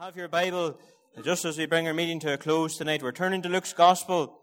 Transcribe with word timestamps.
have 0.00 0.16
your 0.16 0.28
Bible, 0.28 0.78
just 1.24 1.44
as 1.44 1.58
we 1.58 1.66
bring 1.66 1.88
our 1.88 1.92
meeting 1.92 2.20
to 2.20 2.32
a 2.32 2.38
close 2.38 2.76
tonight, 2.76 3.02
we're 3.02 3.10
turning 3.10 3.42
to 3.42 3.48
Luke's 3.48 3.72
Gospel. 3.72 4.38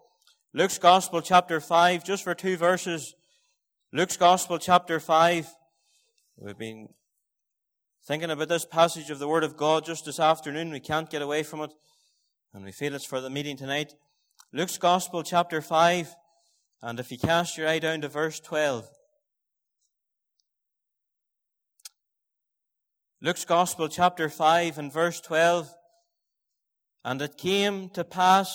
Luke's 0.54 0.78
Gospel, 0.78 1.22
chapter 1.22 1.62
5, 1.62 2.04
just 2.04 2.26
for 2.26 2.36
two 2.36 2.58
verses. 2.58 3.16
Luke's 3.94 4.18
Gospel, 4.18 4.60
chapter 4.60 5.00
5. 5.00 5.48
We've 6.40 6.58
been 6.58 6.90
thinking 8.06 8.32
about 8.32 8.50
this 8.50 8.66
passage 8.66 9.10
of 9.10 9.20
the 9.20 9.30
Word 9.30 9.46
of 9.46 9.56
God 9.56 9.86
just 9.86 10.04
this 10.04 10.20
afternoon. 10.20 10.72
We 10.72 10.82
can't 10.82 11.10
get 11.10 11.22
away 11.22 11.42
from 11.42 11.62
it, 11.62 11.72
and 12.54 12.66
we 12.66 12.74
feel 12.74 12.94
it's 12.94 13.06
for 13.06 13.22
the 13.22 13.30
meeting 13.30 13.56
tonight. 13.56 13.94
Luke's 14.52 14.78
Gospel, 14.78 15.24
chapter 15.24 15.62
5, 15.62 16.14
and 16.82 17.00
if 17.00 17.14
you 17.14 17.18
cast 17.18 17.58
your 17.58 17.70
eye 17.70 17.80
down 17.80 18.02
to 18.02 18.10
verse 18.10 18.42
12. 18.42 18.90
Luke's 23.22 23.46
Gospel, 23.46 23.88
chapter 23.88 24.30
5 24.30 24.78
and 24.78 24.92
verse 24.92 25.22
12. 25.22 25.74
And 27.06 27.22
it 27.22 27.38
came 27.38 27.90
to 27.92 28.04
pass 28.04 28.54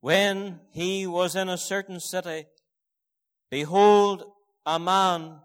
when 0.00 0.60
he 0.70 1.06
was 1.06 1.34
in 1.34 1.48
a 1.48 1.58
certain 1.58 1.98
city, 1.98 2.46
behold, 3.50 4.22
a 4.64 4.78
man 4.78 5.40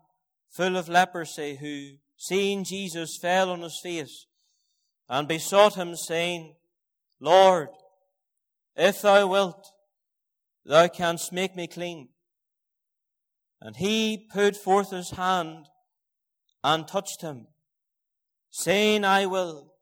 full 0.51 0.77
of 0.77 0.89
leprosy 0.89 1.55
who, 1.55 1.97
seeing 2.17 2.63
Jesus, 2.63 3.17
fell 3.17 3.49
on 3.49 3.61
his 3.61 3.79
face 3.81 4.27
and 5.07 5.27
besought 5.27 5.75
him, 5.75 5.95
saying, 5.95 6.55
Lord, 7.19 7.69
if 8.75 9.02
thou 9.02 9.25
wilt, 9.27 9.71
thou 10.66 10.88
canst 10.88 11.33
make 11.33 11.55
me 11.55 11.67
clean. 11.67 12.09
And 13.59 13.75
he 13.75 14.27
put 14.31 14.55
forth 14.55 14.91
his 14.91 15.11
hand 15.11 15.66
and 16.63 16.87
touched 16.87 17.21
him, 17.21 17.47
saying, 18.51 19.05
I 19.05 19.25
will, 19.25 19.73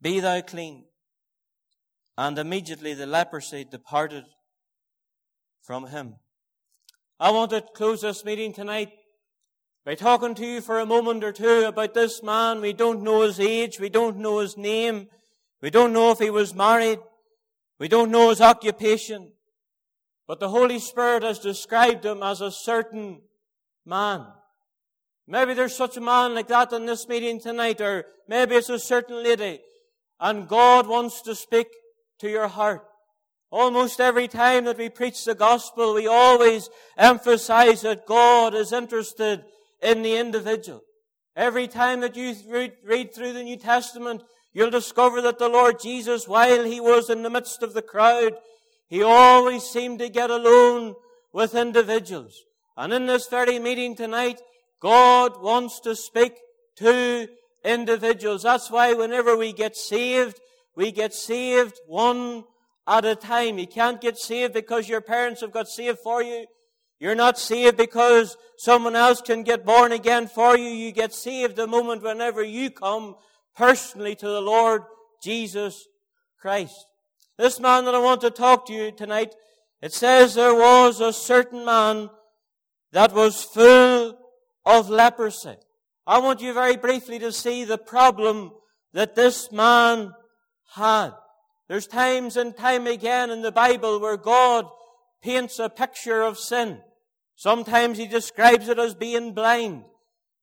be 0.00 0.20
thou 0.20 0.40
clean. 0.40 0.84
And 2.16 2.38
immediately 2.38 2.94
the 2.94 3.06
leprosy 3.06 3.64
departed 3.64 4.24
from 5.62 5.88
him. 5.88 6.16
I 7.18 7.30
want 7.30 7.50
to 7.50 7.62
close 7.74 8.02
this 8.02 8.24
meeting 8.24 8.52
tonight 8.52 8.90
by 9.84 9.94
talking 9.94 10.34
to 10.36 10.46
you 10.46 10.60
for 10.60 10.78
a 10.78 10.86
moment 10.86 11.24
or 11.24 11.32
two 11.32 11.64
about 11.64 11.94
this 11.94 12.22
man. 12.22 12.60
We 12.60 12.72
don't 12.72 13.02
know 13.02 13.22
his 13.22 13.40
age. 13.40 13.80
We 13.80 13.88
don't 13.88 14.18
know 14.18 14.38
his 14.38 14.56
name. 14.56 15.08
We 15.60 15.70
don't 15.70 15.92
know 15.92 16.10
if 16.10 16.18
he 16.18 16.30
was 16.30 16.54
married. 16.54 16.98
We 17.78 17.88
don't 17.88 18.10
know 18.10 18.30
his 18.30 18.40
occupation. 18.40 19.32
But 20.26 20.40
the 20.40 20.48
Holy 20.48 20.78
Spirit 20.78 21.22
has 21.22 21.38
described 21.38 22.04
him 22.04 22.22
as 22.22 22.40
a 22.40 22.50
certain 22.50 23.22
man. 23.84 24.26
Maybe 25.26 25.54
there's 25.54 25.76
such 25.76 25.96
a 25.96 26.02
man 26.02 26.34
like 26.34 26.48
that 26.48 26.72
in 26.72 26.86
this 26.86 27.08
meeting 27.08 27.40
tonight, 27.40 27.80
or 27.80 28.04
maybe 28.28 28.56
it's 28.56 28.68
a 28.68 28.78
certain 28.78 29.22
lady, 29.22 29.60
and 30.20 30.48
God 30.48 30.86
wants 30.86 31.22
to 31.22 31.34
speak 31.34 31.68
to 32.20 32.28
your 32.28 32.48
heart. 32.48 32.82
Almost 33.50 34.00
every 34.00 34.28
time 34.28 34.64
that 34.64 34.78
we 34.78 34.88
preach 34.88 35.24
the 35.24 35.34
gospel, 35.34 35.94
we 35.94 36.06
always 36.06 36.68
emphasize 36.98 37.82
that 37.82 38.06
God 38.06 38.54
is 38.54 38.72
interested 38.72 39.44
in 39.80 40.02
the 40.02 40.16
individual. 40.16 40.82
Every 41.36 41.68
time 41.68 42.00
that 42.00 42.16
you 42.16 42.34
read, 42.84 43.14
through 43.14 43.32
the 43.32 43.42
New 43.42 43.56
Testament, 43.56 44.22
you'll 44.52 44.70
discover 44.70 45.20
that 45.22 45.38
the 45.38 45.48
Lord 45.48 45.80
Jesus, 45.80 46.28
while 46.28 46.64
he 46.64 46.80
was 46.80 47.10
in 47.10 47.22
the 47.22 47.30
midst 47.30 47.62
of 47.62 47.74
the 47.74 47.82
crowd, 47.82 48.34
he 48.88 49.02
always 49.02 49.62
seemed 49.62 50.00
to 50.00 50.08
get 50.08 50.30
alone 50.30 50.94
with 51.32 51.54
individuals. 51.54 52.36
And 52.76 52.92
in 52.92 53.06
this 53.06 53.26
very 53.28 53.58
meeting 53.58 53.96
tonight, 53.96 54.40
God 54.80 55.42
wants 55.42 55.80
to 55.80 55.96
speak 55.96 56.34
to 56.76 57.28
individuals. 57.64 58.42
That's 58.42 58.70
why 58.70 58.92
whenever 58.92 59.36
we 59.36 59.52
get 59.52 59.76
saved, 59.76 60.38
we 60.76 60.92
get 60.92 61.14
saved 61.14 61.80
one 61.86 62.44
at 62.86 63.04
a 63.04 63.14
time. 63.14 63.58
You 63.58 63.66
can't 63.66 64.00
get 64.00 64.18
saved 64.18 64.52
because 64.52 64.88
your 64.88 65.00
parents 65.00 65.40
have 65.40 65.52
got 65.52 65.68
saved 65.68 65.98
for 66.00 66.22
you. 66.22 66.46
You're 67.00 67.14
not 67.14 67.38
saved 67.38 67.76
because 67.76 68.36
someone 68.56 68.96
else 68.96 69.20
can 69.20 69.42
get 69.42 69.64
born 69.64 69.92
again 69.92 70.26
for 70.26 70.56
you. 70.56 70.68
You 70.68 70.92
get 70.92 71.12
saved 71.12 71.56
the 71.56 71.66
moment 71.66 72.02
whenever 72.02 72.42
you 72.42 72.70
come 72.70 73.16
personally 73.56 74.14
to 74.16 74.26
the 74.26 74.40
Lord 74.40 74.82
Jesus 75.22 75.86
Christ. 76.40 76.86
This 77.36 77.58
man 77.58 77.84
that 77.86 77.94
I 77.94 77.98
want 77.98 78.20
to 78.20 78.30
talk 78.30 78.66
to 78.66 78.72
you 78.72 78.92
tonight, 78.92 79.34
it 79.82 79.92
says 79.92 80.34
there 80.34 80.54
was 80.54 81.00
a 81.00 81.12
certain 81.12 81.64
man 81.64 82.10
that 82.92 83.12
was 83.12 83.42
full 83.42 84.16
of 84.64 84.90
leprosy. 84.90 85.56
I 86.06 86.18
want 86.18 86.40
you 86.40 86.52
very 86.52 86.76
briefly 86.76 87.18
to 87.20 87.32
see 87.32 87.64
the 87.64 87.78
problem 87.78 88.52
that 88.92 89.14
this 89.14 89.50
man 89.50 90.12
had. 90.74 91.12
There's 91.68 91.86
times 91.86 92.36
and 92.36 92.56
time 92.56 92.86
again 92.86 93.30
in 93.30 93.42
the 93.42 93.52
Bible 93.52 93.98
where 93.98 94.16
God 94.16 94.66
paints 95.22 95.58
a 95.58 95.70
picture 95.70 96.22
of 96.22 96.38
sin. 96.38 96.80
Sometimes 97.36 97.98
he 97.98 98.06
describes 98.06 98.68
it 98.68 98.78
as 98.78 98.94
being 98.94 99.32
blind. 99.32 99.84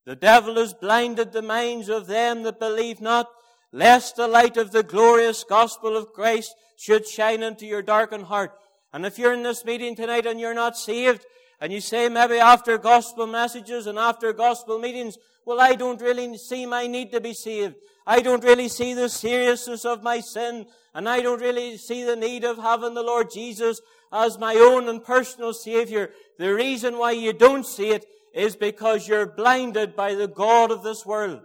The 0.05 0.15
devil 0.15 0.55
has 0.55 0.73
blinded 0.73 1.31
the 1.31 1.43
minds 1.43 1.89
of 1.89 2.07
them 2.07 2.43
that 2.43 2.59
believe 2.59 2.99
not, 2.99 3.27
lest 3.71 4.15
the 4.15 4.27
light 4.27 4.57
of 4.57 4.71
the 4.71 4.83
glorious 4.83 5.43
gospel 5.43 5.95
of 5.95 6.11
Christ 6.11 6.55
should 6.77 7.07
shine 7.07 7.43
into 7.43 7.67
your 7.67 7.83
darkened 7.83 8.25
heart. 8.25 8.51
And 8.91 9.05
if 9.05 9.19
you're 9.19 9.33
in 9.33 9.43
this 9.43 9.63
meeting 9.63 9.95
tonight 9.95 10.25
and 10.25 10.39
you're 10.39 10.55
not 10.55 10.75
saved, 10.75 11.25
and 11.61 11.71
you 11.71 11.79
say 11.79 12.09
maybe 12.09 12.39
after 12.39 12.79
gospel 12.79 13.27
messages 13.27 13.85
and 13.85 13.99
after 13.99 14.33
gospel 14.33 14.79
meetings, 14.79 15.19
well, 15.45 15.61
I 15.61 15.75
don't 15.75 16.01
really 16.01 16.35
see 16.37 16.65
my 16.65 16.87
need 16.87 17.11
to 17.11 17.21
be 17.21 17.33
saved. 17.33 17.75
I 18.05 18.21
don't 18.21 18.43
really 18.43 18.67
see 18.67 18.95
the 18.95 19.07
seriousness 19.07 19.85
of 19.85 20.01
my 20.01 20.21
sin, 20.21 20.65
and 20.95 21.07
I 21.07 21.21
don't 21.21 21.39
really 21.39 21.77
see 21.77 22.03
the 22.03 22.15
need 22.15 22.43
of 22.43 22.57
having 22.57 22.95
the 22.95 23.03
Lord 23.03 23.31
Jesus 23.31 23.79
as 24.11 24.39
my 24.39 24.55
own 24.55 24.89
and 24.89 25.03
personal 25.03 25.53
Savior. 25.53 26.11
The 26.39 26.53
reason 26.53 26.97
why 26.97 27.11
you 27.11 27.31
don't 27.31 27.65
see 27.65 27.89
it 27.89 28.07
is 28.33 28.55
because 28.55 29.07
you're 29.07 29.27
blinded 29.27 29.95
by 29.95 30.15
the 30.15 30.27
God 30.27 30.71
of 30.71 30.81
this 30.81 31.05
world. 31.05 31.41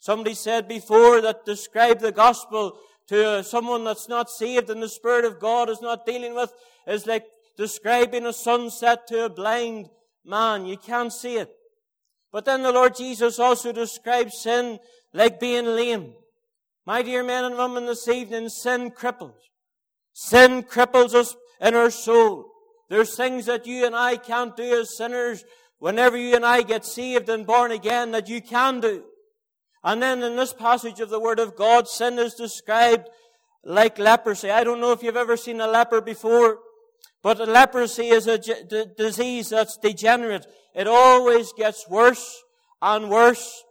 Somebody 0.00 0.34
said 0.34 0.66
before 0.66 1.20
that 1.20 1.44
describe 1.44 2.00
the 2.00 2.12
gospel 2.12 2.78
to 3.08 3.44
someone 3.44 3.84
that's 3.84 4.08
not 4.08 4.30
saved 4.30 4.68
and 4.70 4.82
the 4.82 4.88
Spirit 4.88 5.24
of 5.24 5.38
God 5.38 5.68
is 5.68 5.80
not 5.80 6.06
dealing 6.06 6.34
with 6.34 6.52
is 6.86 7.06
like 7.06 7.26
describing 7.60 8.24
a 8.24 8.32
sunset 8.32 9.06
to 9.06 9.26
a 9.26 9.28
blind 9.28 9.86
man. 10.24 10.64
You 10.64 10.78
can't 10.78 11.12
see 11.12 11.36
it. 11.36 11.50
But 12.32 12.46
then 12.46 12.62
the 12.62 12.72
Lord 12.72 12.96
Jesus 12.96 13.38
also 13.38 13.70
describes 13.70 14.40
sin 14.40 14.78
like 15.12 15.38
being 15.38 15.66
lame. 15.66 16.14
My 16.86 17.02
dear 17.02 17.22
men 17.22 17.44
and 17.44 17.58
women, 17.58 17.84
this 17.84 18.08
evening, 18.08 18.48
sin 18.48 18.90
cripples. 18.90 19.42
Sin 20.14 20.62
cripples 20.62 21.12
us 21.12 21.36
in 21.60 21.74
our 21.74 21.90
soul. 21.90 22.50
There's 22.88 23.14
things 23.14 23.44
that 23.44 23.66
you 23.66 23.84
and 23.84 23.94
I 23.94 24.16
can't 24.16 24.56
do 24.56 24.80
as 24.80 24.96
sinners 24.96 25.44
whenever 25.80 26.16
you 26.16 26.34
and 26.36 26.46
I 26.46 26.62
get 26.62 26.86
saved 26.86 27.28
and 27.28 27.46
born 27.46 27.72
again 27.72 28.12
that 28.12 28.26
you 28.26 28.40
can 28.40 28.80
do. 28.80 29.04
And 29.84 30.00
then 30.00 30.22
in 30.22 30.36
this 30.36 30.54
passage 30.54 31.00
of 31.00 31.10
the 31.10 31.20
Word 31.20 31.38
of 31.38 31.56
God, 31.56 31.88
sin 31.88 32.18
is 32.18 32.32
described 32.32 33.10
like 33.62 33.98
leprosy. 33.98 34.50
I 34.50 34.64
don't 34.64 34.80
know 34.80 34.92
if 34.92 35.02
you've 35.02 35.14
ever 35.14 35.36
seen 35.36 35.60
a 35.60 35.68
leper 35.68 36.00
before. 36.00 36.60
But 37.22 37.46
leprosy 37.48 38.08
is 38.08 38.26
a 38.26 38.38
d- 38.38 38.86
disease 38.96 39.50
that's 39.50 39.76
degenerate. 39.76 40.46
It 40.74 40.86
always 40.86 41.52
gets 41.52 41.88
worse 41.88 42.42
and 42.80 43.10
worse 43.10 43.62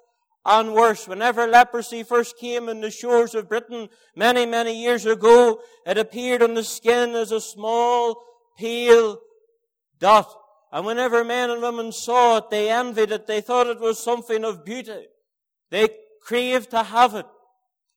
and 0.45 0.73
worse. 0.73 1.07
Whenever 1.07 1.47
leprosy 1.47 2.03
first 2.03 2.37
came 2.37 2.69
in 2.69 2.81
the 2.81 2.91
shores 2.91 3.33
of 3.33 3.49
Britain 3.49 3.89
many, 4.15 4.45
many 4.45 4.79
years 4.79 5.05
ago, 5.05 5.61
it 5.85 5.97
appeared 5.97 6.43
on 6.43 6.53
the 6.53 6.63
skin 6.63 7.15
as 7.15 7.31
a 7.31 7.41
small, 7.41 8.21
pale 8.57 9.19
dot. 9.99 10.31
And 10.71 10.85
whenever 10.85 11.23
men 11.23 11.49
and 11.49 11.61
women 11.61 11.91
saw 11.91 12.37
it, 12.37 12.51
they 12.51 12.69
envied 12.69 13.11
it. 13.11 13.25
They 13.25 13.41
thought 13.41 13.67
it 13.67 13.79
was 13.79 13.97
something 13.97 14.43
of 14.43 14.63
beauty. 14.63 15.07
They 15.71 15.89
craved 16.21 16.69
to 16.71 16.83
have 16.83 17.15
it. 17.15 17.25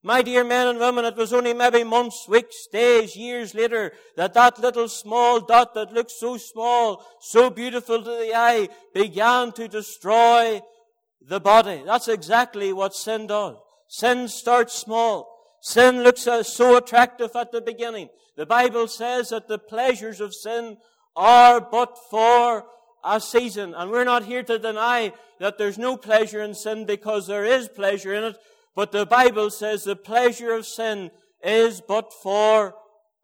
My 0.05 0.23
dear 0.23 0.43
men 0.43 0.67
and 0.67 0.81
women, 0.81 1.05
it 1.05 1.17
was 1.17 1.33
only 1.33 1.55
maybe 1.55 1.85
months, 1.85 2.27
weeks, 2.29 2.67
days, 2.73 3.15
years 3.15 3.55
later 3.55 3.93
that 4.17 4.35
that 4.35 4.59
little 4.59 4.89
small 4.89 5.41
dot 5.41 5.75
that 5.75 5.93
looked 5.93 6.11
so 6.11 6.37
small, 6.37 7.05
so 7.21 7.51
beautiful 7.51 8.03
to 8.03 8.11
the 8.11 8.35
eye, 8.35 8.69
began 8.93 9.53
to 9.53 9.69
destroy 9.69 10.61
the 11.21 11.39
body. 11.39 11.83
That's 11.87 12.09
exactly 12.09 12.73
what 12.73 12.95
sin 12.95 13.29
does. 13.29 13.57
Sin 13.89 14.27
starts 14.27 14.75
small. 14.75 15.29
Sin 15.61 16.03
looks 16.03 16.23
so 16.23 16.77
attractive 16.77 17.31
at 17.37 17.53
the 17.53 17.61
beginning. 17.61 18.09
The 18.37 18.47
Bible 18.47 18.89
says 18.89 19.29
that 19.29 19.47
the 19.47 19.59
pleasures 19.59 20.21
of 20.21 20.35
sin 20.35 20.79
are 21.15 21.61
but 21.61 21.97
for 22.11 22.65
a 23.05 23.21
season. 23.21 23.75
And 23.75 23.91
we're 23.91 24.05
not 24.05 24.25
here 24.25 24.43
to 24.43 24.59
deny 24.59 25.13
that 25.39 25.59
there's 25.59 25.79
no 25.79 25.97
pleasure 25.97 26.43
in 26.43 26.55
sin 26.55 26.87
because 26.87 27.27
there 27.27 27.45
is 27.45 27.69
pleasure 27.69 28.15
in 28.15 28.25
it. 28.25 28.37
But 28.75 28.93
the 28.93 29.07
Bible 29.07 29.51
says 29.51 29.85
the 29.85 29.97
pleasure 29.97 30.53
of 30.53 30.67
sin 30.67 31.11
is 31.43 31.81
but 31.81 32.13
for 32.23 32.75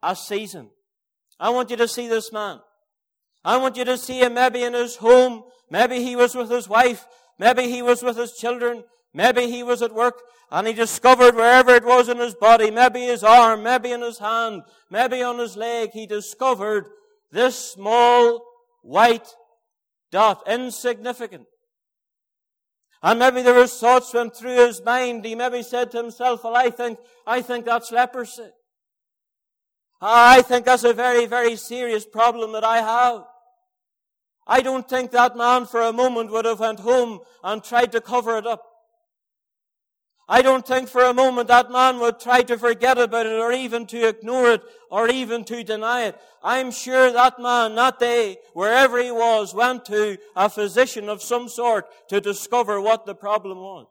a 0.03 0.15
season. 0.15 0.69
I 1.39 1.49
want 1.49 1.69
you 1.69 1.77
to 1.77 1.87
see 1.87 2.07
this 2.07 2.31
man. 2.31 2.59
I 3.43 3.57
want 3.57 3.77
you 3.77 3.85
to 3.85 3.97
see 3.97 4.21
him 4.21 4.33
maybe 4.33 4.63
in 4.63 4.73
his 4.73 4.97
home. 4.97 5.43
Maybe 5.69 6.03
he 6.03 6.15
was 6.15 6.35
with 6.35 6.49
his 6.49 6.67
wife. 6.67 7.05
Maybe 7.39 7.63
he 7.63 7.81
was 7.81 8.03
with 8.03 8.17
his 8.17 8.33
children. 8.33 8.83
Maybe 9.13 9.49
he 9.49 9.63
was 9.63 9.81
at 9.81 9.93
work 9.93 10.21
and 10.51 10.67
he 10.67 10.73
discovered 10.73 11.35
wherever 11.35 11.73
it 11.75 11.85
was 11.85 12.09
in 12.09 12.17
his 12.17 12.35
body, 12.35 12.71
maybe 12.71 13.01
his 13.01 13.23
arm, 13.23 13.63
maybe 13.63 13.91
in 13.91 14.01
his 14.01 14.19
hand, 14.19 14.63
maybe 14.89 15.21
on 15.21 15.37
his 15.37 15.55
leg, 15.55 15.91
he 15.93 16.07
discovered 16.07 16.85
this 17.31 17.57
small 17.73 18.43
white 18.81 19.27
dot, 20.11 20.43
insignificant. 20.47 21.45
And 23.01 23.19
maybe 23.19 23.41
there 23.41 23.53
was 23.53 23.77
thoughts 23.79 24.13
went 24.13 24.35
through 24.35 24.55
his 24.67 24.83
mind. 24.83 25.23
He 25.23 25.35
maybe 25.35 25.63
said 25.63 25.91
to 25.91 25.97
himself, 25.97 26.43
well, 26.43 26.55
I 26.55 26.69
think, 26.69 26.99
I 27.25 27.41
think 27.41 27.65
that's 27.65 27.91
leprosy. 27.91 28.49
Ah, 30.01 30.35
I 30.37 30.41
think 30.41 30.65
that's 30.65 30.83
a 30.83 30.93
very, 30.93 31.25
very 31.25 31.55
serious 31.55 32.05
problem 32.05 32.51
that 32.53 32.63
I 32.63 32.77
have. 32.77 33.25
I 34.47 34.61
don't 34.61 34.87
think 34.87 35.11
that 35.11 35.37
man 35.37 35.65
for 35.65 35.81
a 35.81 35.93
moment 35.93 36.31
would 36.31 36.45
have 36.45 36.59
went 36.59 36.79
home 36.79 37.19
and 37.43 37.63
tried 37.63 37.91
to 37.91 38.01
cover 38.01 38.37
it 38.37 38.47
up. 38.47 38.68
I 40.31 40.43
don't 40.43 40.65
think 40.65 40.89
for 40.89 41.03
a 41.03 41.13
moment 41.13 41.47
that 41.47 41.71
man 41.71 41.99
would 41.99 42.19
try 42.19 42.43
to 42.43 42.57
forget 42.59 42.99
about 42.99 43.25
it 43.25 43.39
or 43.39 43.51
even 43.51 43.87
to 43.87 44.07
ignore 44.07 44.51
it 44.51 44.61
or 44.91 45.09
even 45.09 45.43
to 45.45 45.63
deny 45.63 46.03
it. 46.03 46.21
I'm 46.43 46.69
sure 46.69 47.11
that 47.11 47.39
man 47.39 47.73
that 47.75 47.97
day, 47.97 48.37
wherever 48.53 49.01
he 49.01 49.09
was, 49.09 49.55
went 49.55 49.85
to 49.85 50.19
a 50.35 50.47
physician 50.47 51.09
of 51.09 51.23
some 51.23 51.49
sort 51.49 51.87
to 52.09 52.21
discover 52.21 52.79
what 52.79 53.07
the 53.07 53.15
problem 53.15 53.57
was. 53.57 53.87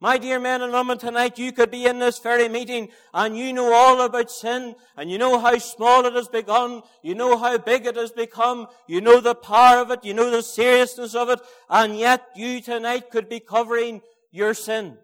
My 0.00 0.18
dear 0.18 0.38
men 0.38 0.60
and 0.60 0.70
women, 0.70 0.98
tonight 0.98 1.38
you 1.38 1.50
could 1.50 1.70
be 1.70 1.86
in 1.86 1.98
this 1.98 2.18
very 2.18 2.50
meeting 2.50 2.90
and 3.14 3.36
you 3.36 3.54
know 3.54 3.72
all 3.72 4.02
about 4.02 4.30
sin 4.30 4.74
and 4.98 5.10
you 5.10 5.16
know 5.16 5.40
how 5.40 5.56
small 5.56 6.04
it 6.04 6.12
has 6.12 6.28
begun, 6.28 6.82
you 7.02 7.14
know 7.14 7.38
how 7.38 7.56
big 7.56 7.86
it 7.86 7.96
has 7.96 8.12
become, 8.12 8.66
you 8.86 9.00
know 9.00 9.18
the 9.18 9.34
power 9.34 9.80
of 9.80 9.90
it, 9.90 10.04
you 10.04 10.12
know 10.12 10.30
the 10.30 10.42
seriousness 10.42 11.14
of 11.14 11.30
it, 11.30 11.40
and 11.70 11.98
yet 11.98 12.26
you 12.36 12.60
tonight 12.60 13.10
could 13.10 13.30
be 13.30 13.40
covering 13.40 14.02
your 14.30 14.52
sin. 14.52 14.98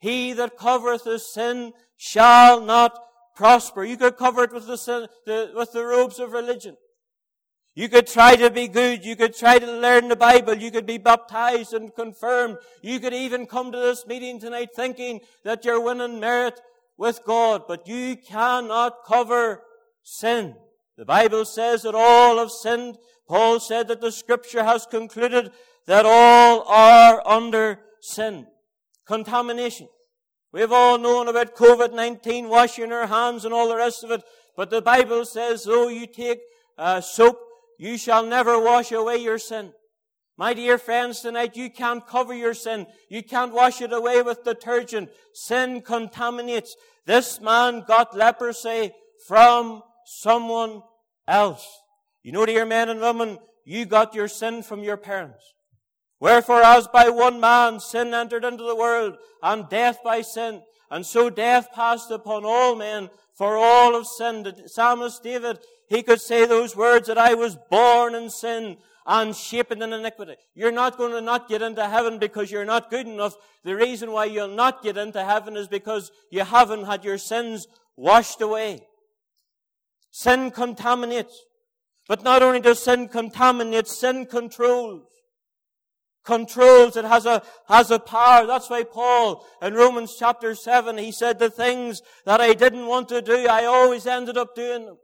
He 0.00 0.32
that 0.32 0.56
covereth 0.56 1.04
his 1.04 1.32
sin 1.32 1.72
shall 1.96 2.62
not 2.62 2.98
prosper. 3.36 3.84
You 3.84 3.98
could 3.98 4.16
cover 4.16 4.44
it 4.44 4.52
with 4.52 4.66
the, 4.66 4.76
sin, 4.76 5.06
the, 5.26 5.52
with 5.54 5.72
the 5.72 5.84
robes 5.84 6.18
of 6.18 6.32
religion. 6.32 6.76
You 7.74 7.88
could 7.88 8.06
try 8.06 8.34
to 8.36 8.50
be 8.50 8.66
good. 8.66 9.04
You 9.04 9.14
could 9.14 9.36
try 9.36 9.58
to 9.58 9.66
learn 9.70 10.08
the 10.08 10.16
Bible. 10.16 10.54
You 10.54 10.70
could 10.70 10.86
be 10.86 10.98
baptized 10.98 11.72
and 11.74 11.94
confirmed. 11.94 12.56
You 12.82 12.98
could 12.98 13.14
even 13.14 13.46
come 13.46 13.70
to 13.72 13.78
this 13.78 14.06
meeting 14.06 14.40
tonight 14.40 14.70
thinking 14.74 15.20
that 15.44 15.64
you're 15.64 15.80
winning 15.80 16.18
merit 16.18 16.60
with 16.96 17.20
God, 17.24 17.62
but 17.68 17.86
you 17.86 18.16
cannot 18.16 19.04
cover 19.06 19.62
sin. 20.02 20.56
The 20.96 21.04
Bible 21.04 21.44
says 21.44 21.82
that 21.82 21.94
all 21.94 22.38
have 22.38 22.50
sinned. 22.50 22.98
Paul 23.28 23.60
said 23.60 23.88
that 23.88 24.00
the 24.00 24.12
scripture 24.12 24.64
has 24.64 24.86
concluded 24.86 25.52
that 25.86 26.04
all 26.04 26.62
are 26.66 27.26
under 27.26 27.80
sin 28.00 28.46
contamination. 29.06 29.88
We've 30.52 30.72
all 30.72 30.98
known 30.98 31.28
about 31.28 31.54
COVID-19, 31.54 32.48
washing 32.48 32.92
our 32.92 33.06
hands 33.06 33.44
and 33.44 33.54
all 33.54 33.68
the 33.68 33.76
rest 33.76 34.02
of 34.02 34.10
it. 34.10 34.22
But 34.56 34.70
the 34.70 34.82
Bible 34.82 35.24
says, 35.24 35.64
though 35.64 35.88
you 35.88 36.06
take 36.06 36.40
uh, 36.76 37.00
soap, 37.00 37.38
you 37.78 37.96
shall 37.96 38.26
never 38.26 38.60
wash 38.60 38.92
away 38.92 39.18
your 39.18 39.38
sin. 39.38 39.72
My 40.36 40.54
dear 40.54 40.78
friends, 40.78 41.20
tonight 41.20 41.56
you 41.56 41.70
can't 41.70 42.06
cover 42.06 42.34
your 42.34 42.54
sin. 42.54 42.86
You 43.08 43.22
can't 43.22 43.52
wash 43.52 43.80
it 43.80 43.92
away 43.92 44.22
with 44.22 44.42
detergent. 44.42 45.10
Sin 45.34 45.82
contaminates. 45.82 46.76
This 47.06 47.40
man 47.40 47.84
got 47.86 48.16
leprosy 48.16 48.92
from 49.28 49.82
someone 50.04 50.82
else. 51.28 51.66
You 52.22 52.32
know, 52.32 52.44
dear 52.44 52.66
men 52.66 52.88
and 52.88 53.00
women, 53.00 53.38
you 53.64 53.84
got 53.84 54.14
your 54.14 54.28
sin 54.28 54.62
from 54.62 54.82
your 54.82 54.96
parents. 54.96 55.44
Wherefore, 56.20 56.62
as 56.62 56.86
by 56.86 57.08
one 57.08 57.40
man 57.40 57.80
sin 57.80 58.12
entered 58.12 58.44
into 58.44 58.62
the 58.62 58.76
world, 58.76 59.16
and 59.42 59.68
death 59.68 59.98
by 60.04 60.20
sin, 60.20 60.62
and 60.90 61.04
so 61.04 61.30
death 61.30 61.72
passed 61.72 62.10
upon 62.10 62.44
all 62.44 62.76
men, 62.76 63.08
for 63.34 63.56
all 63.56 63.94
have 63.94 64.06
sinned. 64.06 64.44
The 64.44 64.68
psalmist 64.68 65.22
David, 65.22 65.60
he 65.88 66.02
could 66.02 66.20
say 66.20 66.44
those 66.44 66.76
words 66.76 67.08
that 67.08 67.16
I 67.16 67.32
was 67.32 67.56
born 67.70 68.14
in 68.14 68.28
sin 68.28 68.76
and 69.06 69.34
shapen 69.34 69.80
in 69.80 69.94
iniquity. 69.94 70.34
You're 70.54 70.72
not 70.72 70.98
going 70.98 71.12
to 71.12 71.22
not 71.22 71.48
get 71.48 71.62
into 71.62 71.88
heaven 71.88 72.18
because 72.18 72.50
you're 72.50 72.66
not 72.66 72.90
good 72.90 73.06
enough. 73.06 73.34
The 73.64 73.74
reason 73.74 74.12
why 74.12 74.26
you'll 74.26 74.54
not 74.54 74.82
get 74.82 74.98
into 74.98 75.24
heaven 75.24 75.56
is 75.56 75.68
because 75.68 76.12
you 76.30 76.44
haven't 76.44 76.84
had 76.84 77.02
your 77.02 77.18
sins 77.18 77.66
washed 77.96 78.42
away. 78.42 78.86
Sin 80.10 80.50
contaminates. 80.50 81.46
But 82.08 82.22
not 82.22 82.42
only 82.42 82.60
does 82.60 82.82
sin 82.82 83.08
contaminate, 83.08 83.88
sin 83.88 84.26
controls 84.26 85.06
controls. 86.24 86.96
It 86.96 87.04
has 87.04 87.26
a, 87.26 87.42
has 87.68 87.90
a 87.90 87.98
power. 87.98 88.46
That's 88.46 88.70
why 88.70 88.84
Paul 88.84 89.44
in 89.62 89.74
Romans 89.74 90.16
chapter 90.18 90.54
7, 90.54 90.98
he 90.98 91.12
said 91.12 91.38
the 91.38 91.50
things 91.50 92.02
that 92.24 92.40
I 92.40 92.54
didn't 92.54 92.86
want 92.86 93.08
to 93.08 93.22
do, 93.22 93.46
I 93.48 93.64
always 93.64 94.06
ended 94.06 94.36
up 94.36 94.54
doing 94.54 94.86
them. 94.86 94.96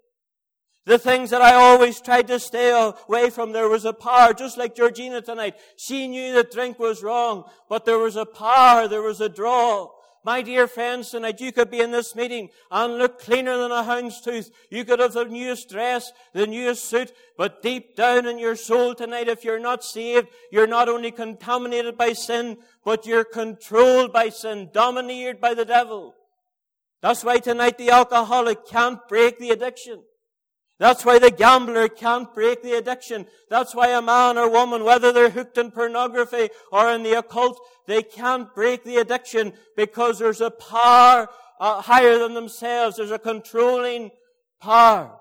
The 0.86 0.98
things 0.98 1.30
that 1.30 1.42
I 1.42 1.54
always 1.54 2.00
tried 2.00 2.28
to 2.28 2.38
stay 2.38 2.70
away 2.70 3.30
from, 3.30 3.50
there 3.50 3.68
was 3.68 3.84
a 3.84 3.92
power, 3.92 4.32
just 4.32 4.56
like 4.56 4.76
Georgina 4.76 5.20
tonight. 5.20 5.56
She 5.76 6.06
knew 6.06 6.32
that 6.34 6.52
drink 6.52 6.78
was 6.78 7.02
wrong, 7.02 7.42
but 7.68 7.84
there 7.84 7.98
was 7.98 8.14
a 8.14 8.24
power, 8.24 8.86
there 8.86 9.02
was 9.02 9.20
a 9.20 9.28
draw. 9.28 9.90
My 10.26 10.42
dear 10.42 10.66
friends, 10.66 11.10
tonight 11.10 11.40
you 11.40 11.52
could 11.52 11.70
be 11.70 11.78
in 11.78 11.92
this 11.92 12.16
meeting 12.16 12.50
and 12.68 12.98
look 12.98 13.20
cleaner 13.20 13.56
than 13.58 13.70
a 13.70 13.84
hound's 13.84 14.20
tooth. 14.20 14.50
You 14.70 14.84
could 14.84 14.98
have 14.98 15.12
the 15.12 15.24
newest 15.24 15.68
dress, 15.68 16.12
the 16.32 16.48
newest 16.48 16.86
suit, 16.86 17.12
but 17.38 17.62
deep 17.62 17.94
down 17.94 18.26
in 18.26 18.36
your 18.36 18.56
soul 18.56 18.96
tonight, 18.96 19.28
if 19.28 19.44
you're 19.44 19.60
not 19.60 19.84
saved, 19.84 20.26
you're 20.50 20.66
not 20.66 20.88
only 20.88 21.12
contaminated 21.12 21.96
by 21.96 22.12
sin, 22.12 22.58
but 22.84 23.06
you're 23.06 23.22
controlled 23.22 24.12
by 24.12 24.30
sin, 24.30 24.70
domineered 24.72 25.40
by 25.40 25.54
the 25.54 25.64
devil. 25.64 26.16
That's 27.02 27.22
why 27.22 27.38
tonight 27.38 27.78
the 27.78 27.90
alcoholic 27.90 28.66
can't 28.66 28.98
break 29.06 29.38
the 29.38 29.50
addiction. 29.50 30.02
That's 30.78 31.04
why 31.04 31.18
the 31.18 31.30
gambler 31.30 31.88
can't 31.88 32.32
break 32.34 32.62
the 32.62 32.74
addiction. 32.74 33.26
That's 33.48 33.74
why 33.74 33.88
a 33.88 34.02
man 34.02 34.36
or 34.36 34.50
woman, 34.50 34.84
whether 34.84 35.10
they're 35.10 35.30
hooked 35.30 35.56
in 35.56 35.70
pornography 35.70 36.50
or 36.70 36.90
in 36.90 37.02
the 37.02 37.18
occult, 37.18 37.58
they 37.86 38.02
can't 38.02 38.54
break 38.54 38.84
the 38.84 38.96
addiction 38.96 39.54
because 39.74 40.18
there's 40.18 40.42
a 40.42 40.50
power 40.50 41.28
uh, 41.58 41.80
higher 41.80 42.18
than 42.18 42.34
themselves. 42.34 42.96
There's 42.96 43.10
a 43.10 43.18
controlling 43.18 44.10
power. 44.60 45.12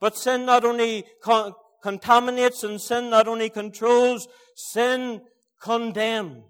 But 0.00 0.16
sin 0.16 0.46
not 0.46 0.64
only 0.64 1.04
con- 1.20 1.54
contaminates 1.82 2.62
and 2.62 2.80
sin 2.80 3.10
not 3.10 3.26
only 3.26 3.50
controls, 3.50 4.28
sin 4.54 5.22
condemns. 5.60 6.44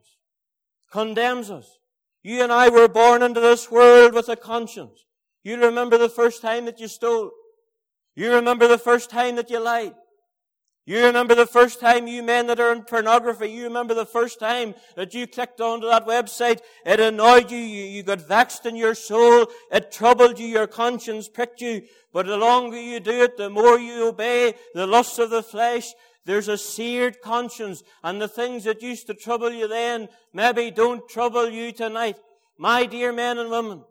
Condemns 0.92 1.50
us. 1.50 1.78
You 2.22 2.42
and 2.42 2.52
I 2.52 2.68
were 2.68 2.88
born 2.88 3.22
into 3.22 3.40
this 3.40 3.70
world 3.70 4.12
with 4.12 4.28
a 4.28 4.36
conscience. 4.36 5.04
You 5.42 5.58
remember 5.60 5.96
the 5.96 6.08
first 6.08 6.42
time 6.42 6.66
that 6.66 6.80
you 6.80 6.88
stole. 6.88 7.30
You 8.14 8.32
remember 8.32 8.68
the 8.68 8.78
first 8.78 9.10
time 9.10 9.36
that 9.36 9.50
you 9.50 9.58
lied. 9.60 9.94
You 10.86 11.02
remember 11.06 11.34
the 11.34 11.46
first 11.46 11.80
time 11.80 12.06
you 12.06 12.22
men 12.22 12.46
that 12.48 12.60
are 12.60 12.70
in 12.70 12.82
pornography, 12.82 13.50
you 13.50 13.64
remember 13.64 13.94
the 13.94 14.04
first 14.04 14.38
time 14.38 14.74
that 14.96 15.14
you 15.14 15.26
clicked 15.26 15.60
onto 15.62 15.88
that 15.88 16.06
website, 16.06 16.60
it 16.84 17.00
annoyed 17.00 17.50
you, 17.50 17.56
you, 17.56 17.84
you 17.84 18.02
got 18.02 18.20
vexed 18.20 18.66
in 18.66 18.76
your 18.76 18.94
soul, 18.94 19.46
it 19.72 19.90
troubled 19.90 20.38
you, 20.38 20.46
your 20.46 20.66
conscience 20.66 21.26
pricked 21.26 21.62
you, 21.62 21.82
but 22.12 22.26
the 22.26 22.36
longer 22.36 22.78
you 22.78 23.00
do 23.00 23.22
it, 23.22 23.38
the 23.38 23.48
more 23.48 23.78
you 23.78 24.08
obey 24.08 24.52
the 24.74 24.86
lusts 24.86 25.18
of 25.18 25.30
the 25.30 25.42
flesh, 25.42 25.94
there's 26.26 26.48
a 26.48 26.58
seared 26.58 27.22
conscience, 27.22 27.82
and 28.02 28.20
the 28.20 28.28
things 28.28 28.64
that 28.64 28.82
used 28.82 29.06
to 29.06 29.14
trouble 29.14 29.50
you 29.50 29.66
then, 29.66 30.08
maybe 30.34 30.70
don't 30.70 31.08
trouble 31.08 31.48
you 31.48 31.72
tonight. 31.72 32.18
My 32.58 32.84
dear 32.84 33.10
men 33.10 33.38
and 33.38 33.50
women, 33.50 33.84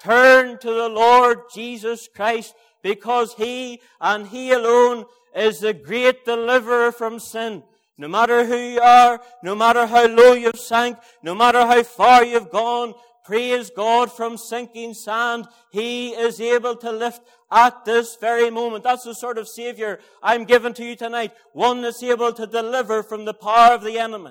turn 0.00 0.58
to 0.58 0.70
the 0.70 0.88
Lord 0.88 1.40
Jesus 1.52 2.08
Christ 2.14 2.54
because 2.86 3.34
He 3.34 3.80
and 4.00 4.28
He 4.28 4.52
alone 4.52 5.06
is 5.34 5.58
the 5.58 5.74
great 5.74 6.24
deliverer 6.24 6.92
from 6.92 7.18
sin. 7.18 7.64
No 7.98 8.06
matter 8.06 8.46
who 8.46 8.56
you 8.56 8.80
are, 8.80 9.20
no 9.42 9.56
matter 9.56 9.86
how 9.86 10.06
low 10.06 10.34
you've 10.34 10.60
sank, 10.60 10.96
no 11.20 11.34
matter 11.34 11.66
how 11.66 11.82
far 11.82 12.24
you've 12.24 12.50
gone, 12.50 12.94
praise 13.24 13.70
God 13.70 14.12
from 14.12 14.38
sinking 14.38 14.94
sand. 14.94 15.48
He 15.72 16.10
is 16.10 16.40
able 16.40 16.76
to 16.76 16.92
lift 16.92 17.22
at 17.50 17.84
this 17.84 18.16
very 18.20 18.50
moment. 18.50 18.84
That's 18.84 19.02
the 19.02 19.16
sort 19.16 19.38
of 19.38 19.48
Savior 19.48 19.98
I'm 20.22 20.44
given 20.44 20.72
to 20.74 20.84
you 20.84 20.94
tonight. 20.94 21.32
One 21.54 21.82
that's 21.82 22.04
able 22.04 22.32
to 22.34 22.46
deliver 22.46 23.02
from 23.02 23.24
the 23.24 23.34
power 23.34 23.74
of 23.74 23.82
the 23.82 23.98
enemy. 23.98 24.30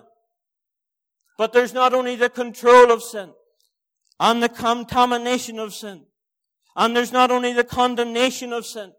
But 1.38 1.52
there's 1.52 1.74
not 1.74 1.94
only 1.94 2.16
the 2.16 2.30
control 2.30 2.90
of 2.90 3.04
sin 3.04 3.32
and 4.18 4.42
the 4.42 4.48
contamination 4.48 5.60
of 5.60 5.74
sin, 5.74 6.06
and 6.76 6.96
there's 6.96 7.12
not 7.12 7.32
only 7.32 7.54
the 7.54 7.64
condemnation 7.64 8.54
of 8.54 8.66
sin. 8.66 8.94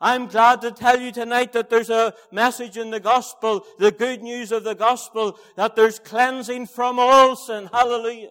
I'm 0.00 0.26
glad 0.26 0.60
to 0.60 0.70
tell 0.70 1.00
you 1.00 1.10
tonight 1.10 1.52
that 1.54 1.70
there's 1.70 1.90
a 1.90 2.14
message 2.30 2.76
in 2.76 2.90
the 2.90 3.00
gospel, 3.00 3.66
the 3.78 3.90
good 3.90 4.22
news 4.22 4.52
of 4.52 4.62
the 4.62 4.74
gospel, 4.74 5.38
that 5.56 5.74
there's 5.74 5.98
cleansing 5.98 6.66
from 6.66 7.00
all 7.00 7.34
sin. 7.34 7.68
Hallelujah. 7.72 8.30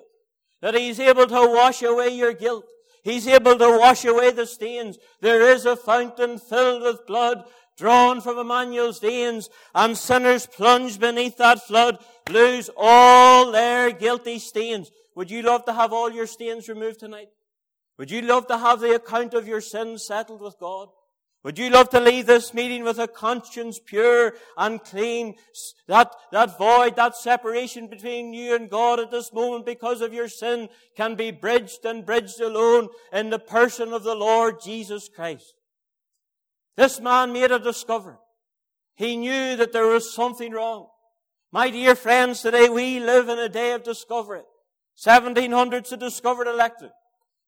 That 0.62 0.75
He's 0.75 1.00
able 1.00 1.27
to 1.27 1.53
wash 1.53 1.84
away 1.84 2.10
your 2.10 2.34
guilt. 2.34 2.65
He's 3.03 3.27
able 3.27 3.58
to 3.58 3.77
wash 3.77 4.06
away 4.06 4.32
the 4.32 4.46
stains. 4.46 4.98
There 5.22 5.41
is 5.51 5.65
a 5.65 5.75
fountain 5.75 6.39
filled 6.39 6.84
with 6.84 7.06
blood 7.06 7.44
drawn 7.77 8.22
from 8.22 8.39
Emmanuel's 8.39 9.00
veins, 9.00 9.50
and 9.75 9.98
sinners 9.98 10.48
plunged 10.48 11.00
beneath 11.00 11.38
that 11.38 11.62
flood 11.62 12.03
lose 12.29 12.70
all 12.75 13.51
their 13.51 13.91
guilty 13.91 14.39
stains. 14.39 14.89
Would 15.15 15.32
you 15.32 15.44
love 15.44 15.65
to 15.65 15.74
have 15.74 15.94
all 15.94 16.12
your 16.12 16.27
stains 16.27 16.67
removed 16.67 17.00
tonight? 17.00 17.29
Would 17.98 18.12
you 18.12 18.22
love 18.22 18.48
to 18.48 18.58
have 18.58 18.80
the 18.80 18.96
account 18.96 19.34
of 19.34 19.48
your 19.48 19.62
sins 19.62 20.06
settled 20.06 20.42
with 20.42 20.60
God? 20.60 20.89
Would 21.44 21.58
you 21.58 21.70
love 21.70 21.89
to 21.92 22.00
leave 22.00 22.25
this 22.25 22.54
meeting 22.54 22.84
with 22.84 23.00
a 23.00 23.08
conscience 23.08 23.80
pure 23.80 24.34
and 24.58 24.84
clean? 24.84 25.36
That, 25.88 26.13
that 26.32 26.58
void, 26.58 26.96
that 26.98 27.16
separation 27.16 27.88
between 27.88 28.34
you 28.34 28.56
and 28.56 28.70
God 28.70 29.00
at 29.00 29.12
this 29.12 29.32
moment 29.32 29.66
because 29.66 30.01
of 30.01 30.13
your 30.13 30.27
sin 30.27 30.68
can 30.96 31.16
be 31.16 31.32
bridged 31.32 31.86
and 31.86 32.06
bridged 32.06 32.42
alone 32.42 32.89
in 33.13 33.30
the 33.30 33.39
person 33.39 33.94
of 33.94 34.04
the 34.04 34.16
Lord 34.16 34.62
Jesus 34.62 35.08
Christ. 35.08 35.54
This 36.75 37.00
man 37.00 37.34
made 37.34 37.51
a 37.51 37.60
discovery. 37.60 38.18
He 38.96 39.16
knew 39.16 39.56
that 39.56 39.72
there 39.72 39.88
was 39.88 40.13
something 40.13 40.51
wrong. 40.51 40.88
My 41.51 41.70
dear 41.70 41.96
friends, 41.96 42.42
today 42.42 42.68
we 42.68 43.00
live 43.00 43.30
in 43.30 43.39
a 43.39 43.48
day 43.48 43.72
of 43.72 43.84
discovery. 43.84 44.42
1700s 44.98 45.92
had 45.92 46.00
discovered 46.00 46.48
electric. 46.48 46.92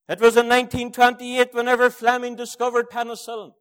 It 0.09 0.19
was 0.19 0.35
in 0.35 0.49
1928 0.49 1.53
whenever 1.53 1.91
Fleming 1.91 2.35
discovered 2.35 2.89
penicillin. 2.89 3.53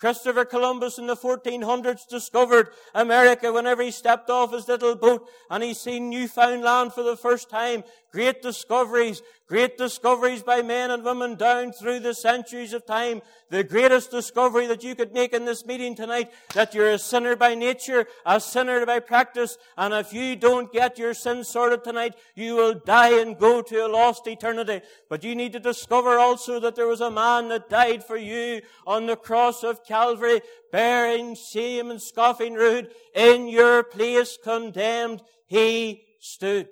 Christopher 0.00 0.46
Columbus 0.46 0.98
in 0.98 1.06
the 1.06 1.14
1400s 1.14 2.08
discovered 2.08 2.70
America 2.94 3.52
whenever 3.52 3.82
he 3.82 3.90
stepped 3.90 4.30
off 4.30 4.52
his 4.52 4.66
little 4.66 4.96
boat 4.96 5.28
and 5.50 5.62
he 5.62 5.74
seen 5.74 6.08
Newfoundland 6.08 6.94
for 6.94 7.02
the 7.02 7.16
first 7.16 7.50
time. 7.50 7.84
Great 8.12 8.42
discoveries, 8.42 9.22
great 9.46 9.78
discoveries 9.78 10.42
by 10.42 10.60
men 10.60 10.90
and 10.90 11.02
women 11.02 11.34
down 11.34 11.72
through 11.72 11.98
the 11.98 12.12
centuries 12.12 12.74
of 12.74 12.84
time. 12.84 13.22
The 13.48 13.64
greatest 13.64 14.10
discovery 14.10 14.66
that 14.66 14.84
you 14.84 14.94
could 14.94 15.14
make 15.14 15.32
in 15.32 15.46
this 15.46 15.64
meeting 15.64 15.94
tonight, 15.94 16.30
that 16.52 16.74
you're 16.74 16.90
a 16.90 16.98
sinner 16.98 17.36
by 17.36 17.54
nature, 17.54 18.06
a 18.26 18.38
sinner 18.38 18.84
by 18.84 19.00
practice, 19.00 19.56
and 19.78 19.94
if 19.94 20.12
you 20.12 20.36
don't 20.36 20.70
get 20.70 20.98
your 20.98 21.14
sins 21.14 21.48
sorted 21.48 21.84
tonight, 21.84 22.14
you 22.34 22.54
will 22.54 22.74
die 22.74 23.18
and 23.18 23.38
go 23.38 23.62
to 23.62 23.86
a 23.86 23.88
lost 23.88 24.26
eternity. 24.26 24.82
But 25.08 25.24
you 25.24 25.34
need 25.34 25.54
to 25.54 25.60
discover 25.60 26.18
also 26.18 26.60
that 26.60 26.76
there 26.76 26.86
was 26.86 27.00
a 27.00 27.10
man 27.10 27.48
that 27.48 27.70
died 27.70 28.04
for 28.04 28.18
you 28.18 28.60
on 28.86 29.06
the 29.06 29.16
cross 29.16 29.62
of 29.62 29.86
Calvary, 29.86 30.42
bearing 30.70 31.34
shame 31.34 31.90
and 31.90 32.02
scoffing 32.02 32.52
rude, 32.52 32.90
in 33.14 33.48
your 33.48 33.82
place 33.82 34.36
condemned, 34.42 35.22
he 35.46 36.04
stood. 36.20 36.68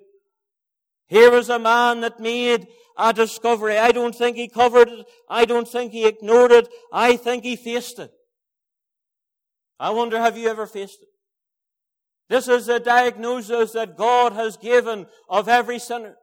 Here 1.10 1.30
was 1.32 1.48
a 1.48 1.58
man 1.58 2.02
that 2.02 2.20
made 2.20 2.68
a 2.96 3.12
discovery. 3.12 3.76
I 3.76 3.90
don't 3.90 4.14
think 4.14 4.36
he 4.36 4.46
covered 4.46 4.88
it. 4.88 5.06
I 5.28 5.44
don't 5.44 5.66
think 5.66 5.90
he 5.90 6.06
ignored 6.06 6.52
it. 6.52 6.68
I 6.92 7.16
think 7.16 7.42
he 7.42 7.56
faced 7.56 7.98
it. 7.98 8.12
I 9.80 9.90
wonder, 9.90 10.20
have 10.20 10.38
you 10.38 10.48
ever 10.48 10.66
faced 10.66 11.02
it? 11.02 11.08
This 12.28 12.46
is 12.46 12.66
the 12.66 12.78
diagnosis 12.78 13.72
that 13.72 13.96
God 13.96 14.34
has 14.34 14.56
given 14.56 15.06
of 15.28 15.48
every 15.48 15.80
sinner. 15.80 16.14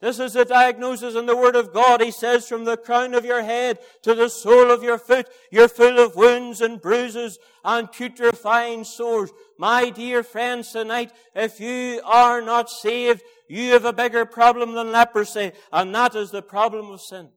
This 0.00 0.18
is 0.18 0.32
the 0.32 0.46
diagnosis 0.46 1.14
in 1.14 1.26
the 1.26 1.36
Word 1.36 1.56
of 1.56 1.74
God. 1.74 2.00
He 2.00 2.10
says, 2.10 2.48
from 2.48 2.64
the 2.64 2.78
crown 2.78 3.12
of 3.12 3.26
your 3.26 3.42
head 3.42 3.78
to 4.02 4.14
the 4.14 4.30
sole 4.30 4.70
of 4.70 4.82
your 4.82 4.96
foot, 4.96 5.28
you're 5.50 5.68
full 5.68 5.98
of 5.98 6.16
wounds 6.16 6.62
and 6.62 6.80
bruises 6.80 7.38
and 7.62 7.92
putrefying 7.92 8.84
sores. 8.84 9.30
My 9.58 9.90
dear 9.90 10.22
friends, 10.22 10.72
tonight, 10.72 11.12
if 11.34 11.60
you 11.60 12.00
are 12.02 12.40
not 12.40 12.70
saved, 12.70 13.22
you 13.46 13.72
have 13.72 13.84
a 13.84 13.92
bigger 13.92 14.24
problem 14.24 14.72
than 14.72 14.90
leprosy, 14.90 15.52
and 15.70 15.94
that 15.94 16.14
is 16.14 16.30
the 16.30 16.40
problem 16.40 16.90
of 16.90 17.02
sin. 17.02 17.28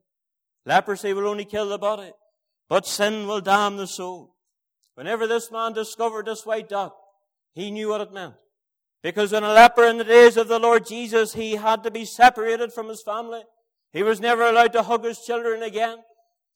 Leprosy 0.66 1.12
will 1.12 1.28
only 1.28 1.44
kill 1.44 1.68
the 1.68 1.78
body, 1.78 2.12
but 2.70 2.88
sin 2.88 3.28
will 3.28 3.42
damn 3.42 3.76
the 3.76 3.88
soul. 3.88 4.36
Whenever 4.96 5.28
this 5.28 5.52
man 5.52 5.74
discovered 5.74 6.28
this 6.28 6.46
white 6.46 6.70
dot, 6.70 6.96
he 7.54 7.72
knew 7.72 7.90
what 7.90 8.00
it 8.00 8.14
meant. 8.14 8.36
Because 9.04 9.34
when 9.34 9.44
a 9.44 9.54
leper 9.54 9.84
in 9.84 9.98
the 9.98 10.06
days 10.06 10.38
of 10.38 10.48
the 10.48 10.58
Lord 10.58 10.88
Jesus, 10.88 11.34
he 11.34 11.58
had 11.58 11.84
to 11.84 11.92
be 11.92 12.06
separated 12.06 12.72
from 12.72 12.88
his 12.88 13.04
family. 13.04 13.42
He 13.92 14.02
was 14.02 14.22
never 14.22 14.44
allowed 14.44 14.74
to 14.74 14.84
hug 14.84 15.04
his 15.04 15.20
children 15.20 15.62
again. 15.62 15.98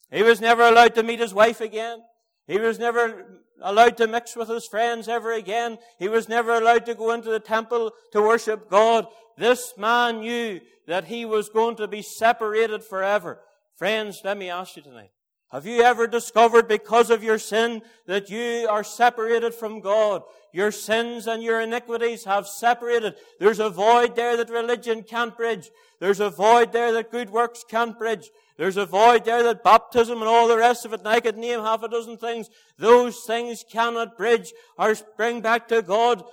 He 0.10 0.24
was 0.24 0.39
never 0.39 0.63
allowed 0.63 0.96
to 0.96 1.04
meet 1.04 1.20
his 1.20 1.34
wife 1.34 1.60
again. 1.60 2.00
He 2.48 2.58
was 2.58 2.80
never 2.80 3.42
allowed 3.62 3.98
to 3.98 4.08
mix 4.08 4.38
with 4.38 4.48
his 4.48 4.66
friends 4.66 5.10
ever 5.10 5.34
again. 5.34 5.77
He 6.00 6.08
was 6.08 6.30
never 6.30 6.56
allowed 6.56 6.86
to 6.86 6.96
go 6.96 7.12
into 7.12 7.30
the 7.30 7.42
temple 7.42 7.92
to 8.13 8.22
worship 8.22 8.70
God. 8.70 9.08
This 9.38 9.74
man 9.77 10.22
knew 10.22 10.62
that 10.88 11.06
he 11.06 11.25
was 11.25 11.50
going 11.50 11.75
to 11.75 11.88
be 11.88 12.01
separated 12.01 12.82
forever. 12.82 13.42
Friends, 13.75 14.22
let 14.24 14.38
me 14.38 14.50
ask 14.50 14.77
you 14.77 14.82
tonight. 14.82 15.12
Have 15.51 15.66
you 15.66 15.82
ever 15.82 16.08
discovered 16.08 16.68
because 16.68 17.10
of 17.10 17.24
your 17.24 17.39
sin 17.39 17.82
that 18.06 18.30
you 18.30 18.68
are 18.70 18.84
separated 18.84 19.54
from 19.54 19.80
God? 19.80 20.24
Your 20.51 20.72
sins 20.72 21.25
and 21.25 21.42
your 21.42 21.62
iniquities 21.62 22.25
have 22.25 22.48
separated. 22.48 23.16
There's 23.39 23.62
a 23.62 23.70
void 23.70 24.18
there 24.18 24.36
that 24.36 24.50
religion 24.50 25.04
can't 25.04 25.38
bridge. 25.38 25.70
There's 26.01 26.20
a 26.20 26.30
void 26.30 26.74
there 26.74 26.92
that 26.92 27.12
good 27.12 27.30
works 27.30 27.63
can't 27.66 27.98
bridge. 27.98 28.30
There's 28.58 28.75
a 28.75 28.86
void 28.86 29.24
there 29.24 29.42
that 29.44 29.63
baptism 29.63 30.18
and 30.18 30.27
all 30.27 30.50
the 30.50 30.58
rest 30.58 30.84
of 30.84 30.92
it, 30.92 31.00
and 31.00 31.08
I 31.08 31.22
could 31.22 31.38
name 31.38 31.62
half 31.62 31.82
a 31.82 31.88
dozen 31.88 32.18
things. 32.18 32.50
Those 32.77 33.24
things 33.24 33.63
cannot 33.72 34.18
bridge 34.18 34.51
or 34.77 34.96
bring 35.16 35.39
back 35.39 35.70
to 35.70 35.82
God 35.82 36.24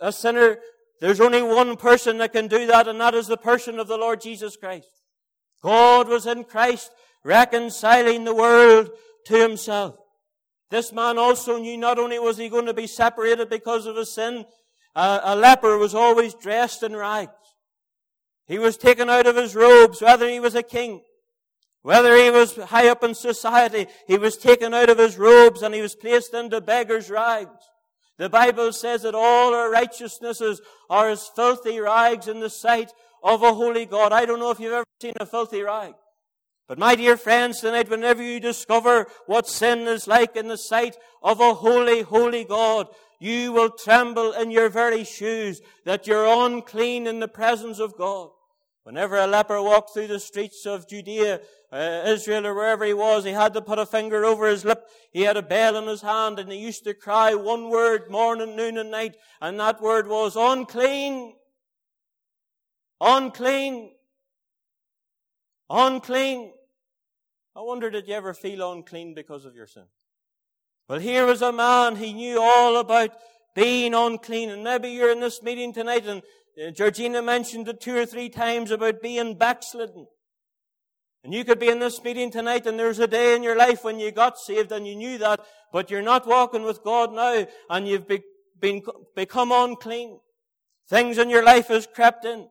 a 0.00 0.10
sinner. 0.10 0.58
There's 1.00 1.20
only 1.20 1.42
one 1.42 1.76
person 1.76 2.18
that 2.18 2.32
can 2.32 2.48
do 2.48 2.66
that, 2.66 2.88
and 2.88 3.00
that 3.00 3.14
is 3.14 3.28
the 3.28 3.36
person 3.36 3.78
of 3.78 3.86
the 3.86 3.98
Lord 3.98 4.20
Jesus 4.20 4.56
Christ. 4.56 4.88
God 5.62 6.08
was 6.08 6.26
in 6.26 6.42
Christ 6.42 6.90
reconciling 7.24 8.24
the 8.24 8.34
world 8.34 8.90
to 9.26 9.40
himself. 9.40 9.96
This 10.70 10.92
man 10.92 11.18
also 11.18 11.58
knew 11.58 11.76
not 11.76 11.98
only 11.98 12.18
was 12.18 12.36
he 12.36 12.48
going 12.48 12.66
to 12.66 12.74
be 12.74 12.86
separated 12.86 13.48
because 13.48 13.86
of 13.86 13.96
his 13.96 14.14
sin, 14.14 14.44
uh, 14.94 15.20
a 15.22 15.36
leper 15.36 15.78
was 15.78 15.94
always 15.94 16.34
dressed 16.34 16.82
in 16.82 16.94
rags. 16.94 17.32
He 18.46 18.58
was 18.58 18.76
taken 18.76 19.08
out 19.08 19.26
of 19.26 19.36
his 19.36 19.54
robes, 19.54 20.02
whether 20.02 20.28
he 20.28 20.40
was 20.40 20.54
a 20.54 20.62
king, 20.62 21.02
whether 21.82 22.16
he 22.16 22.30
was 22.30 22.56
high 22.56 22.88
up 22.88 23.02
in 23.02 23.14
society, 23.14 23.86
he 24.06 24.18
was 24.18 24.36
taken 24.36 24.74
out 24.74 24.90
of 24.90 24.98
his 24.98 25.18
robes 25.18 25.62
and 25.62 25.74
he 25.74 25.80
was 25.80 25.94
placed 25.94 26.34
into 26.34 26.60
beggar's 26.60 27.10
rags. 27.10 27.50
The 28.18 28.28
Bible 28.28 28.72
says 28.72 29.02
that 29.02 29.14
all 29.14 29.54
our 29.54 29.70
righteousnesses 29.70 30.60
are 30.88 31.10
as 31.10 31.28
filthy 31.34 31.80
rags 31.80 32.28
in 32.28 32.40
the 32.40 32.50
sight 32.50 32.92
of 33.22 33.42
a 33.42 33.54
holy 33.54 33.86
God. 33.86 34.12
I 34.12 34.24
don't 34.24 34.38
know 34.38 34.50
if 34.50 34.60
you've 34.60 34.72
ever 34.72 34.84
seen 35.00 35.14
a 35.18 35.26
filthy 35.26 35.62
rag. 35.62 35.94
But 36.66 36.78
my 36.78 36.94
dear 36.94 37.18
friends, 37.18 37.60
tonight, 37.60 37.90
whenever 37.90 38.22
you 38.22 38.40
discover 38.40 39.06
what 39.26 39.46
sin 39.46 39.80
is 39.80 40.06
like 40.06 40.34
in 40.34 40.48
the 40.48 40.56
sight 40.56 40.96
of 41.22 41.40
a 41.40 41.54
holy, 41.54 42.02
holy 42.02 42.44
God, 42.44 42.88
you 43.20 43.52
will 43.52 43.70
tremble 43.70 44.32
in 44.32 44.50
your 44.50 44.70
very 44.70 45.04
shoes 45.04 45.60
that 45.84 46.06
you're 46.06 46.26
unclean 46.26 47.06
in 47.06 47.20
the 47.20 47.28
presence 47.28 47.78
of 47.78 47.96
God. 47.96 48.30
Whenever 48.84 49.16
a 49.16 49.26
leper 49.26 49.60
walked 49.62 49.92
through 49.92 50.08
the 50.08 50.20
streets 50.20 50.64
of 50.66 50.88
Judea, 50.88 51.40
uh, 51.72 52.02
Israel, 52.06 52.46
or 52.46 52.54
wherever 52.54 52.84
he 52.84 52.94
was, 52.94 53.24
he 53.24 53.32
had 53.32 53.54
to 53.54 53.62
put 53.62 53.78
a 53.78 53.86
finger 53.86 54.24
over 54.24 54.46
his 54.46 54.64
lip. 54.64 54.86
He 55.12 55.22
had 55.22 55.36
a 55.36 55.42
bell 55.42 55.76
in 55.76 55.86
his 55.86 56.02
hand, 56.02 56.38
and 56.38 56.50
he 56.50 56.58
used 56.58 56.84
to 56.84 56.94
cry 56.94 57.34
one 57.34 57.68
word 57.68 58.10
morning, 58.10 58.56
noon, 58.56 58.78
and 58.78 58.90
night, 58.90 59.16
and 59.40 59.58
that 59.60 59.82
word 59.82 60.06
was 60.06 60.36
unclean. 60.36 61.34
Unclean. 63.00 63.92
Unclean. 65.68 66.52
I 67.56 67.60
wonder, 67.60 67.88
did 67.90 68.08
you 68.08 68.14
ever 68.14 68.34
feel 68.34 68.72
unclean 68.72 69.14
because 69.14 69.44
of 69.44 69.54
your 69.54 69.66
sin? 69.66 69.84
Well, 70.88 70.98
here 70.98 71.24
was 71.24 71.40
a 71.40 71.52
man, 71.52 71.96
he 71.96 72.12
knew 72.12 72.40
all 72.40 72.76
about 72.78 73.10
being 73.54 73.94
unclean. 73.94 74.50
And 74.50 74.64
maybe 74.64 74.90
you're 74.90 75.12
in 75.12 75.20
this 75.20 75.42
meeting 75.42 75.72
tonight 75.72 76.06
and 76.06 76.22
uh, 76.60 76.70
Georgina 76.70 77.22
mentioned 77.22 77.68
it 77.68 77.80
two 77.80 77.96
or 77.96 78.06
three 78.06 78.28
times 78.28 78.70
about 78.70 79.00
being 79.00 79.38
backslidden. 79.38 80.06
And 81.22 81.32
you 81.32 81.44
could 81.44 81.58
be 81.58 81.68
in 81.68 81.78
this 81.78 82.02
meeting 82.02 82.30
tonight 82.30 82.66
and 82.66 82.78
there's 82.78 82.98
a 82.98 83.06
day 83.06 83.34
in 83.34 83.42
your 83.42 83.56
life 83.56 83.84
when 83.84 83.98
you 83.98 84.10
got 84.10 84.38
saved 84.38 84.72
and 84.72 84.86
you 84.86 84.94
knew 84.94 85.16
that, 85.18 85.40
but 85.72 85.90
you're 85.90 86.02
not 86.02 86.26
walking 86.26 86.64
with 86.64 86.82
God 86.82 87.12
now 87.12 87.46
and 87.70 87.88
you've 87.88 88.06
be, 88.06 88.22
been, 88.60 88.82
become 89.16 89.52
unclean. 89.52 90.18
Things 90.88 91.16
in 91.18 91.30
your 91.30 91.44
life 91.44 91.68
has 91.68 91.86
crept 91.86 92.24
in. 92.24 92.48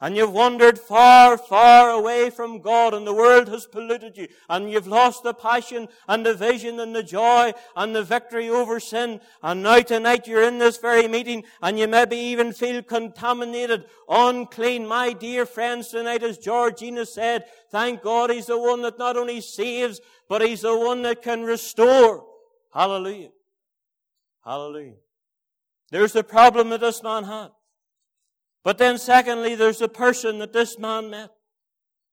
And 0.00 0.16
you've 0.16 0.32
wandered 0.32 0.78
far, 0.78 1.38
far 1.38 1.90
away 1.90 2.28
from 2.28 2.60
God 2.60 2.94
and 2.94 3.06
the 3.06 3.14
world 3.14 3.48
has 3.48 3.66
polluted 3.66 4.16
you. 4.16 4.26
And 4.48 4.70
you've 4.70 4.88
lost 4.88 5.22
the 5.22 5.32
passion 5.32 5.88
and 6.08 6.26
the 6.26 6.34
vision 6.34 6.80
and 6.80 6.94
the 6.94 7.02
joy 7.02 7.52
and 7.76 7.94
the 7.94 8.02
victory 8.02 8.50
over 8.50 8.80
sin. 8.80 9.20
And 9.42 9.62
now 9.62 9.80
tonight 9.80 10.26
you're 10.26 10.42
in 10.42 10.58
this 10.58 10.78
very 10.78 11.06
meeting 11.06 11.44
and 11.62 11.78
you 11.78 11.86
maybe 11.86 12.16
even 12.16 12.52
feel 12.52 12.82
contaminated, 12.82 13.84
unclean. 14.08 14.86
My 14.86 15.12
dear 15.12 15.46
friends, 15.46 15.88
tonight 15.88 16.24
as 16.24 16.38
Georgina 16.38 17.06
said, 17.06 17.44
thank 17.70 18.02
God 18.02 18.30
He's 18.30 18.46
the 18.46 18.58
one 18.58 18.82
that 18.82 18.98
not 18.98 19.16
only 19.16 19.40
saves, 19.40 20.00
but 20.28 20.42
He's 20.42 20.62
the 20.62 20.76
one 20.76 21.02
that 21.02 21.22
can 21.22 21.44
restore. 21.44 22.26
Hallelujah. 22.72 23.30
Hallelujah. 24.44 24.96
There's 25.90 26.12
the 26.12 26.24
problem 26.24 26.70
that 26.70 26.80
this 26.80 27.02
man 27.02 27.22
had. 27.24 27.50
But 28.64 28.78
then 28.78 28.98
secondly, 28.98 29.54
there's 29.54 29.78
the 29.78 29.88
person 29.88 30.38
that 30.38 30.54
this 30.54 30.78
man 30.78 31.10
met. 31.10 31.30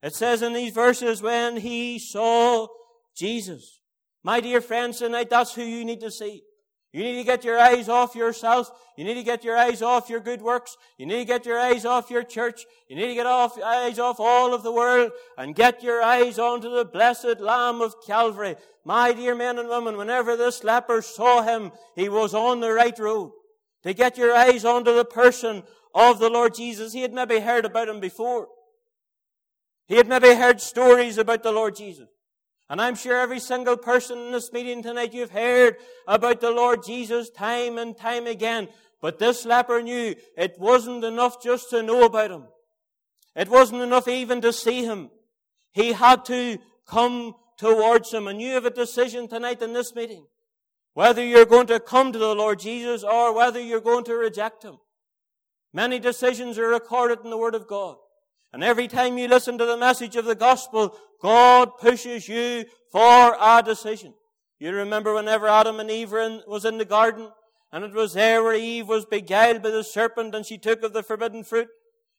It 0.03 0.13
says 0.13 0.41
in 0.41 0.53
these 0.53 0.74
verses, 0.74 1.22
when 1.22 1.58
he 1.58 1.98
saw 1.98 2.67
Jesus. 3.15 3.81
My 4.24 4.39
dear 4.39 4.62
friends, 4.62 5.00
tonight 5.00 5.29
that's 5.29 5.53
who 5.53 5.63
you 5.63 5.86
need 5.86 6.01
to 6.01 6.12
see. 6.12 6.43
You 6.93 7.03
need 7.03 7.17
to 7.17 7.24
get 7.24 7.46
your 7.46 7.58
eyes 7.58 7.88
off 7.88 8.15
yourself. 8.15 8.70
You 8.98 9.05
need 9.05 9.13
to 9.13 9.24
get 9.24 9.46
your 9.46 9.58
eyes 9.58 9.81
off 9.81 10.10
your 10.10 10.20
good 10.20 10.41
works. 10.41 10.75
You 10.98 11.05
need 11.05 11.20
to 11.20 11.25
get 11.25 11.46
your 11.46 11.58
eyes 11.58 11.86
off 11.86 12.10
your 12.10 12.24
church. 12.24 12.65
You 12.89 12.98
need 12.98 13.08
to 13.08 13.13
get 13.13 13.25
off 13.25 13.58
eyes 13.62 13.98
off 13.98 14.20
all 14.20 14.53
of 14.53 14.63
the 14.63 14.74
world 14.74 15.12
and 15.38 15.55
get 15.55 15.81
your 15.81 16.03
eyes 16.03 16.38
onto 16.38 16.70
the 16.70 16.84
blessed 16.84 17.39
Lamb 17.39 17.79
of 17.79 17.96
Calvary. 18.05 18.58
My 18.84 19.13
dear 19.13 19.36
men 19.36 19.58
and 19.58 19.70
women, 19.70 19.96
whenever 19.96 20.36
this 20.36 20.65
leper 20.65 21.01
saw 21.01 21.43
him, 21.43 21.72
he 21.96 22.10
was 22.10 22.34
on 22.34 22.60
the 22.60 22.74
right 22.74 22.98
road. 23.00 23.31
To 23.84 23.93
get 23.93 24.17
your 24.17 24.36
eyes 24.36 24.65
onto 24.65 24.93
the 24.93 25.05
person 25.05 25.63
of 25.93 26.19
the 26.19 26.29
Lord 26.29 26.53
Jesus. 26.55 26.93
He 26.93 27.01
had 27.01 27.13
maybe 27.13 27.39
heard 27.39 27.65
about 27.65 27.89
him 27.89 28.00
before. 28.00 28.48
He 29.88 29.95
had 29.95 30.07
maybe 30.07 30.33
heard 30.33 30.62
stories 30.62 31.17
about 31.17 31.43
the 31.43 31.51
Lord 31.51 31.75
Jesus. 31.75 32.07
And 32.69 32.81
I'm 32.81 32.95
sure 32.95 33.17
every 33.19 33.41
single 33.41 33.75
person 33.75 34.17
in 34.17 34.31
this 34.31 34.53
meeting 34.53 34.81
tonight, 34.81 35.13
you've 35.13 35.31
heard 35.31 35.75
about 36.07 36.39
the 36.39 36.51
Lord 36.51 36.86
Jesus 36.86 37.29
time 37.29 37.77
and 37.77 37.98
time 37.98 38.27
again. 38.27 38.69
But 39.01 39.19
this 39.19 39.45
leper 39.45 39.81
knew 39.81 40.15
it 40.38 40.55
wasn't 40.57 41.03
enough 41.03 41.43
just 41.43 41.69
to 41.71 41.83
know 41.83 42.05
about 42.05 42.31
him. 42.31 42.45
It 43.36 43.50
wasn't 43.50 43.81
enough 43.81 44.07
even 44.07 44.39
to 44.41 44.53
see 44.53 44.86
him. 44.86 45.10
He 45.74 45.91
had 45.91 46.24
to 46.25 46.60
come 46.88 47.36
towards 47.57 48.13
him. 48.13 48.27
And 48.27 48.41
you 48.41 48.51
have 48.51 48.65
a 48.65 48.69
decision 48.69 49.27
tonight 49.27 49.62
in 49.62 49.74
this 49.74 49.93
meeting. 49.93 50.25
Whether 50.93 51.25
you're 51.25 51.45
going 51.45 51.67
to 51.67 51.79
come 51.79 52.13
to 52.13 52.19
the 52.19 52.36
Lord 52.36 52.60
Jesus 52.60 53.03
or 53.03 53.33
whether 53.33 53.60
you're 53.60 53.81
going 53.81 54.05
to 54.05 54.15
reject 54.15 54.63
him. 54.63 54.77
Many 55.74 56.00
decisions 56.00 56.58
are 56.58 56.68
recorded 56.68 57.20
in 57.24 57.30
the 57.30 57.38
Word 57.38 57.56
of 57.56 57.68
God. 57.68 57.96
And 58.54 58.63
every 58.63 58.88
time 58.88 59.18
you 59.18 59.28
listen 59.28 59.58
to 59.58 59.66
the 59.66 59.78
message 59.78 60.16
of 60.16 60.25
the 60.25 60.36
gospel, 60.36 60.96
God 61.22 61.78
pushes 61.80 62.28
you 62.28 62.66
for 62.92 63.36
a 63.40 63.63
decision. 63.63 64.13
You 64.60 64.74
remember 64.74 65.13
whenever 65.13 65.48
Adam 65.48 65.80
and 65.80 65.90
Eve 65.90 66.13
in, 66.13 66.42
was 66.46 66.66
in 66.66 66.78
the 66.78 66.86
garden, 66.86 67.32
and 67.72 67.86
it 67.86 67.94
was 67.94 68.13
there 68.13 68.44
where 68.44 68.54
Eve 68.54 68.88
was 68.88 69.06
beguiled 69.06 69.63
by 69.63 69.70
the 69.70 69.84
serpent, 69.84 70.36
and 70.36 70.46
she 70.46 70.58
took 70.58 70.84
of 70.84 70.92
the 70.92 71.04
forbidden 71.04 71.44
fruit. 71.44 71.70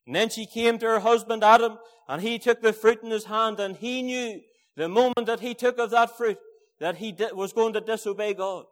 And 0.07 0.17
then 0.17 0.31
she 0.31 0.47
came 0.47 0.79
to 0.79 0.87
her 0.87 1.01
husband 1.01 1.45
Adam, 1.45 1.79
and 2.09 2.23
he 2.23 2.39
took 2.39 2.63
the 2.63 2.73
fruit 2.73 3.03
in 3.03 3.11
his 3.11 3.27
hand, 3.27 3.61
and 3.61 3.77
he 3.77 4.03
knew 4.03 4.41
the 4.77 4.89
moment 4.89 5.27
that 5.27 5.41
he 5.41 5.55
took 5.55 5.79
of 5.79 5.91
that 5.91 6.17
fruit 6.17 6.39
that 6.81 6.97
he 6.97 7.15
was 7.33 7.53
going 7.53 7.75
to 7.75 7.81
disobey 7.81 8.35
God. 8.35 8.65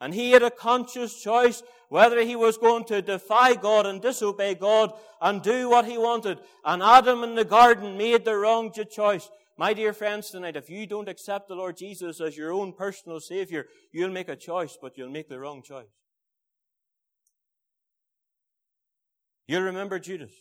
And 0.00 0.14
he 0.14 0.30
had 0.30 0.42
a 0.42 0.50
conscious 0.50 1.20
choice 1.20 1.62
whether 1.88 2.20
he 2.22 2.36
was 2.36 2.58
going 2.58 2.84
to 2.84 3.02
defy 3.02 3.54
God 3.54 3.86
and 3.86 4.00
disobey 4.00 4.54
God 4.54 4.92
and 5.20 5.42
do 5.42 5.70
what 5.70 5.86
he 5.86 5.98
wanted. 5.98 6.38
And 6.64 6.82
Adam 6.82 7.24
in 7.24 7.34
the 7.34 7.44
garden 7.44 7.96
made 7.96 8.24
the 8.24 8.36
wrong 8.36 8.72
choice. 8.90 9.30
My 9.56 9.74
dear 9.74 9.92
friends, 9.92 10.30
tonight, 10.30 10.54
if 10.54 10.70
you 10.70 10.86
don't 10.86 11.08
accept 11.08 11.48
the 11.48 11.56
Lord 11.56 11.76
Jesus 11.76 12.20
as 12.20 12.36
your 12.36 12.52
own 12.52 12.72
personal 12.72 13.18
Savior, 13.18 13.66
you'll 13.90 14.10
make 14.10 14.28
a 14.28 14.36
choice, 14.36 14.78
but 14.80 14.96
you'll 14.96 15.10
make 15.10 15.28
the 15.28 15.38
wrong 15.38 15.62
choice. 15.62 15.88
You'll 19.48 19.62
remember 19.62 19.98
Judas. 19.98 20.32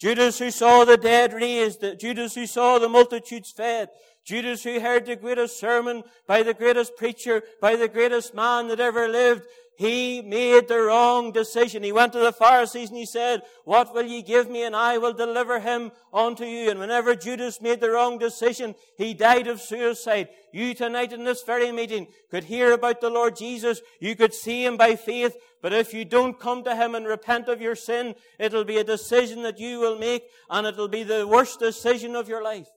Judas 0.00 0.38
who 0.38 0.50
saw 0.50 0.84
the 0.84 0.96
dead 0.96 1.32
raised, 1.32 1.84
Judas 1.98 2.34
who 2.34 2.46
saw 2.46 2.78
the 2.78 2.88
multitudes 2.88 3.50
fed, 3.50 3.88
Judas 4.28 4.62
who 4.62 4.78
heard 4.78 5.06
the 5.06 5.16
greatest 5.16 5.58
sermon 5.58 6.04
by 6.26 6.42
the 6.42 6.52
greatest 6.52 6.98
preacher, 6.98 7.42
by 7.62 7.76
the 7.76 7.88
greatest 7.88 8.34
man 8.34 8.68
that 8.68 8.78
ever 8.78 9.08
lived, 9.08 9.46
he 9.78 10.20
made 10.20 10.68
the 10.68 10.80
wrong 10.80 11.32
decision. 11.32 11.82
He 11.82 11.92
went 11.92 12.12
to 12.12 12.18
the 12.18 12.32
Pharisees 12.32 12.90
and 12.90 12.98
he 12.98 13.06
said, 13.06 13.40
What 13.64 13.94
will 13.94 14.02
ye 14.02 14.20
give 14.20 14.50
me 14.50 14.64
and 14.64 14.76
I 14.76 14.98
will 14.98 15.14
deliver 15.14 15.60
him 15.60 15.92
unto 16.12 16.44
you? 16.44 16.68
And 16.68 16.78
whenever 16.78 17.14
Judas 17.14 17.62
made 17.62 17.80
the 17.80 17.88
wrong 17.88 18.18
decision, 18.18 18.74
he 18.98 19.14
died 19.14 19.46
of 19.46 19.62
suicide. 19.62 20.28
You 20.52 20.74
tonight 20.74 21.14
in 21.14 21.24
this 21.24 21.42
very 21.42 21.72
meeting 21.72 22.08
could 22.30 22.44
hear 22.44 22.72
about 22.72 23.00
the 23.00 23.08
Lord 23.08 23.34
Jesus. 23.34 23.80
You 23.98 24.14
could 24.14 24.34
see 24.34 24.62
him 24.62 24.76
by 24.76 24.94
faith. 24.96 25.38
But 25.62 25.72
if 25.72 25.94
you 25.94 26.04
don't 26.04 26.38
come 26.38 26.64
to 26.64 26.76
him 26.76 26.94
and 26.94 27.06
repent 27.06 27.48
of 27.48 27.62
your 27.62 27.76
sin, 27.76 28.14
it'll 28.38 28.64
be 28.64 28.76
a 28.76 28.84
decision 28.84 29.42
that 29.44 29.58
you 29.58 29.80
will 29.80 29.98
make 29.98 30.24
and 30.50 30.66
it'll 30.66 30.88
be 30.88 31.02
the 31.02 31.26
worst 31.26 31.60
decision 31.60 32.14
of 32.14 32.28
your 32.28 32.42
life. 32.42 32.68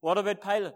What 0.00 0.18
about 0.18 0.42
Pilate? 0.42 0.74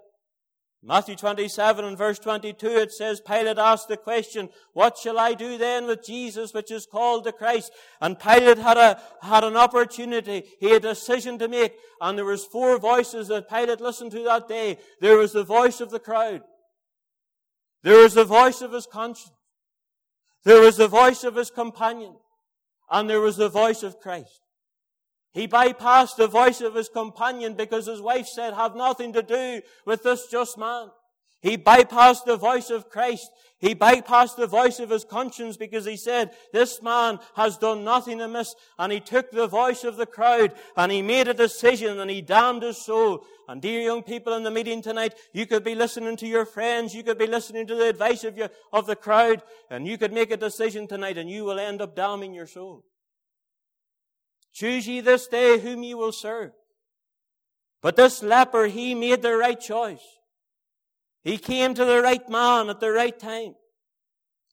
Matthew 0.87 1.17
27 1.17 1.83
and 1.83 1.97
verse 1.97 2.19
22, 2.19 2.67
it 2.67 2.93
says, 2.93 3.19
Pilate 3.19 3.57
asked 3.57 3.89
the 3.89 3.97
question, 3.97 4.51
what 4.75 4.99
shall 4.99 5.19
I 5.19 5.33
do 5.33 5.57
then 5.57 5.87
with 5.87 6.05
Jesus, 6.05 6.53
which 6.53 6.71
is 6.71 6.85
called 6.85 7.25
the 7.25 7.33
Christ? 7.33 7.73
And 8.03 8.19
Pilate 8.19 8.59
had 8.59 8.77
a, 8.77 9.01
had 9.23 9.45
an 9.45 9.57
opportunity. 9.57 10.45
He 10.61 10.69
had 10.71 10.85
a 10.85 10.89
decision 10.91 11.39
to 11.39 11.49
make. 11.49 11.73
And 12.03 12.19
there 12.19 12.27
was 12.27 12.45
four 12.45 12.79
voices 12.79 13.29
that 13.29 13.49
Pilate 13.49 13.81
listened 13.81 14.11
to 14.11 14.23
that 14.25 14.47
day. 14.47 14.77
There 15.01 15.17
was 15.17 15.33
the 15.33 15.43
voice 15.43 15.81
of 15.81 15.91
the 15.91 16.01
crowd. 16.01 16.43
There 17.83 18.03
was 18.03 18.13
the 18.13 18.27
voice 18.27 18.61
of 18.61 18.73
his 18.73 18.87
conscience. 18.87 19.33
There 20.45 20.61
was 20.61 20.77
the 20.77 20.89
voice 20.89 21.25
of 21.25 21.37
his 21.37 21.51
companion. 21.51 22.15
And 22.91 23.09
there 23.09 23.23
was 23.23 23.39
the 23.39 23.49
voice 23.49 23.83
of 23.83 24.01
Christ. 24.01 24.44
He 25.35 25.49
bypassed 25.49 26.15
the 26.17 26.29
voice 26.29 26.61
of 26.61 26.77
his 26.77 26.89
companion 26.89 27.55
because 27.55 27.87
his 27.87 28.01
wife 28.01 28.29
said, 28.29 28.55
have 28.55 28.77
nothing 28.77 29.13
to 29.15 29.23
do 29.23 29.63
with 29.85 30.05
this 30.05 30.29
just 30.29 30.57
man. 30.57 30.91
He 31.43 31.59
bypassed 31.59 32.25
the 32.25 32.37
voice 32.37 32.71
of 32.71 32.89
Christ. 32.89 33.31
He 33.59 33.75
bypassed 33.75 34.37
the 34.37 34.47
voice 34.47 34.79
of 34.79 34.91
his 34.91 35.05
conscience 35.05 35.57
because 35.57 35.85
he 35.85 35.97
said, 35.97 36.31
this 36.53 36.81
man 36.81 37.19
has 37.35 37.59
done 37.59 37.85
nothing 37.85 38.21
amiss. 38.21 38.55
And 38.79 38.93
he 38.93 39.01
took 39.01 39.31
the 39.31 39.49
voice 39.49 39.83
of 39.83 39.97
the 39.97 40.07
crowd 40.07 40.55
and 40.77 40.93
he 40.93 41.03
made 41.03 41.27
a 41.27 41.35
decision 41.35 41.99
and 41.99 42.11
he 42.11 42.23
damned 42.23 42.63
his 42.63 42.79
soul. 42.79 43.27
And 43.49 43.61
dear 43.61 43.81
young 43.81 44.05
people 44.05 44.35
in 44.35 44.45
the 44.45 44.51
meeting 44.53 44.83
tonight, 44.83 45.15
you 45.33 45.47
could 45.47 45.65
be 45.65 45.75
listening 45.75 46.17
to 46.19 46.27
your 46.29 46.47
friends. 46.47 46.95
You 46.95 47.03
could 47.03 47.19
be 47.19 47.27
listening 47.27 47.67
to 47.67 47.75
the 47.75 47.89
advice 47.89 48.23
of, 48.23 48.39
your, 48.39 48.51
of 48.73 48.87
the 48.87 48.97
crowd 48.97 49.43
and 49.69 49.87
you 49.87 49.99
could 49.99 50.13
make 50.13 50.31
a 50.31 50.37
decision 50.37 50.87
tonight 50.87 51.19
and 51.19 51.29
you 51.29 51.45
will 51.45 51.59
end 51.59 51.83
up 51.83 51.97
damning 51.97 52.33
your 52.33 52.47
soul. 52.47 52.85
Choose 54.55 54.87
ye 54.87 55.01
this 55.01 55.27
day 55.27 55.59
whom 55.59 55.83
ye 55.83 55.95
will 55.95 56.13
serve. 56.13 56.53
But 57.83 57.97
this 57.97 58.23
leper, 58.23 58.67
he 58.67 58.95
made 58.95 59.21
the 59.21 59.37
right 59.37 59.61
choice. 59.61 60.01
He 61.23 61.39
came 61.39 61.75
to 61.75 61.85
the 61.85 62.01
right 62.01 62.27
man 62.31 62.71
at 62.71 62.81
the 62.81 62.93
right 62.93 63.19
time. 63.19 63.57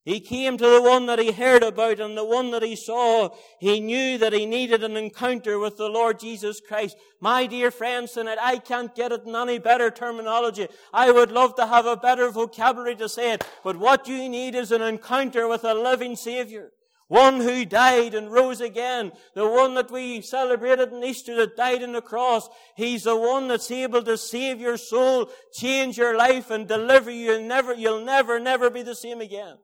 He 0.04 0.20
came 0.20 0.58
to 0.58 0.68
the 0.68 0.82
one 0.82 1.06
that 1.06 1.20
he 1.20 1.32
heard 1.32 1.62
about 1.62 2.00
and 2.00 2.18
the 2.18 2.26
one 2.26 2.50
that 2.52 2.64
he 2.64 2.76
saw. 2.76 3.30
He 3.60 3.80
knew 3.80 4.18
that 4.18 4.34
he 4.34 4.48
needed 4.48 4.84
an 4.84 4.98
encounter 4.98 5.60
with 5.60 5.78
the 5.78 5.90
Lord 5.90 6.20
Jesus 6.20 6.60
Christ. 6.60 6.98
My 7.20 7.46
dear 7.46 7.70
friends 7.70 8.14
tonight, 8.14 8.40
I 8.42 8.58
can't 8.58 8.96
get 8.96 9.12
it 9.12 9.26
in 9.26 9.36
any 9.36 9.60
better 9.60 9.92
terminology. 9.92 10.68
I 10.92 11.12
would 11.12 11.32
love 11.32 11.56
to 11.56 11.68
have 11.68 11.86
a 11.86 11.96
better 11.96 12.32
vocabulary 12.32 12.96
to 12.96 13.08
say 13.08 13.34
it, 13.34 13.48
but 13.64 13.78
what 13.78 14.08
you 14.08 14.28
need 14.28 14.56
is 14.56 14.72
an 14.72 14.82
encounter 14.82 15.48
with 15.48 15.64
a 15.64 15.76
living 15.76 16.16
Savior. 16.16 16.72
One 17.12 17.42
who 17.42 17.66
died 17.66 18.14
and 18.14 18.32
rose 18.32 18.62
again. 18.62 19.12
The 19.36 19.46
one 19.46 19.76
that 19.76 19.92
we 19.92 20.22
celebrated 20.22 20.94
in 20.94 21.04
Easter 21.04 21.36
that 21.36 21.58
died 21.58 21.84
on 21.84 21.92
the 21.92 22.02
cross. 22.02 22.48
He's 22.78 23.04
the 23.04 23.18
one 23.18 23.50
that's 23.50 23.70
able 23.70 24.02
to 24.04 24.18
save 24.18 24.62
your 24.62 24.78
soul, 24.78 25.30
change 25.52 25.98
your 25.98 26.16
life 26.16 26.50
and 26.50 26.70
deliver 26.70 27.12
you. 27.12 27.34
You'll 27.34 27.42
never, 27.42 27.74
you'll 27.74 28.06
never, 28.06 28.40
never 28.40 28.70
be 28.70 28.82
the 28.82 28.96
same 28.96 29.20
again. 29.20 29.58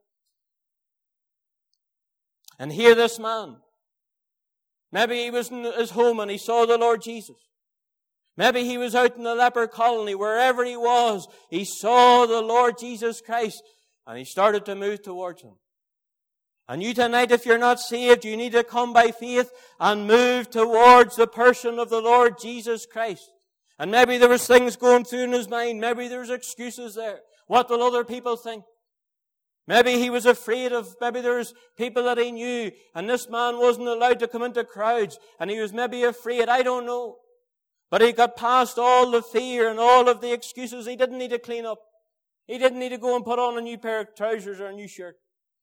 And 2.59 2.69
here 2.69 2.93
this 2.93 3.17
man. 3.17 3.55
Maybe 4.91 5.23
he 5.23 5.31
was 5.31 5.49
in 5.49 5.63
his 5.63 5.91
home 5.91 6.19
and 6.19 6.29
he 6.29 6.37
saw 6.37 6.65
the 6.65 6.77
Lord 6.77 7.01
Jesus. 7.01 7.37
Maybe 8.35 8.65
he 8.65 8.77
was 8.77 8.93
out 8.93 9.15
in 9.15 9.23
the 9.23 9.35
leper 9.35 9.67
colony, 9.67 10.15
wherever 10.15 10.65
he 10.65 10.75
was. 10.75 11.29
He 11.49 11.63
saw 11.63 12.25
the 12.25 12.41
Lord 12.41 12.77
Jesus 12.77 13.21
Christ 13.21 13.63
and 14.05 14.17
he 14.17 14.25
started 14.25 14.65
to 14.65 14.75
move 14.75 15.01
towards 15.01 15.43
him. 15.43 15.53
And 16.69 16.83
you 16.83 16.93
tonight, 16.93 17.31
if 17.31 17.45
you're 17.45 17.57
not 17.57 17.79
saved, 17.79 18.25
you 18.25 18.35
need 18.35 18.51
to 18.51 18.63
come 18.63 18.91
by 18.91 19.11
faith 19.11 19.51
and 19.79 20.07
move 20.07 20.49
towards 20.49 21.15
the 21.15 21.27
person 21.27 21.79
of 21.79 21.89
the 21.89 22.01
Lord 22.01 22.37
Jesus 22.39 22.85
Christ. 22.85 23.29
And 23.79 23.89
maybe 23.91 24.17
there 24.17 24.27
was 24.27 24.45
things 24.45 24.75
going 24.75 25.05
through 25.05 25.23
in 25.23 25.31
his 25.31 25.47
mind. 25.47 25.79
Maybe 25.79 26.07
there 26.07 26.19
was 26.19 26.29
excuses 26.29 26.95
there. 26.95 27.19
What 27.47 27.69
will 27.69 27.83
other 27.83 28.03
people 28.03 28.35
think? 28.35 28.65
Maybe 29.67 29.93
he 29.93 30.09
was 30.09 30.25
afraid 30.25 30.71
of, 30.71 30.95
maybe 30.99 31.21
there 31.21 31.37
was 31.37 31.53
people 31.77 32.03
that 32.03 32.17
he 32.17 32.31
knew, 32.31 32.71
and 32.95 33.09
this 33.09 33.29
man 33.29 33.57
wasn't 33.57 33.87
allowed 33.87 34.19
to 34.19 34.27
come 34.27 34.43
into 34.43 34.63
crowds, 34.63 35.19
and 35.39 35.51
he 35.51 35.59
was 35.59 35.73
maybe 35.73 36.03
afraid. 36.03 36.47
I 36.47 36.63
don't 36.63 36.85
know. 36.85 37.17
But 37.89 38.01
he 38.01 38.11
got 38.13 38.35
past 38.35 38.77
all 38.77 39.11
the 39.11 39.21
fear 39.21 39.69
and 39.69 39.79
all 39.79 40.09
of 40.09 40.21
the 40.21 40.33
excuses. 40.33 40.85
He 40.85 40.95
didn't 40.95 41.17
need 41.17 41.31
to 41.31 41.39
clean 41.39 41.65
up. 41.65 41.79
He 42.45 42.57
didn't 42.57 42.79
need 42.79 42.89
to 42.89 42.97
go 42.97 43.15
and 43.15 43.25
put 43.25 43.39
on 43.39 43.57
a 43.57 43.61
new 43.61 43.77
pair 43.77 44.01
of 44.01 44.15
trousers 44.15 44.59
or 44.59 44.67
a 44.67 44.73
new 44.73 44.87
shirt. 44.87 45.15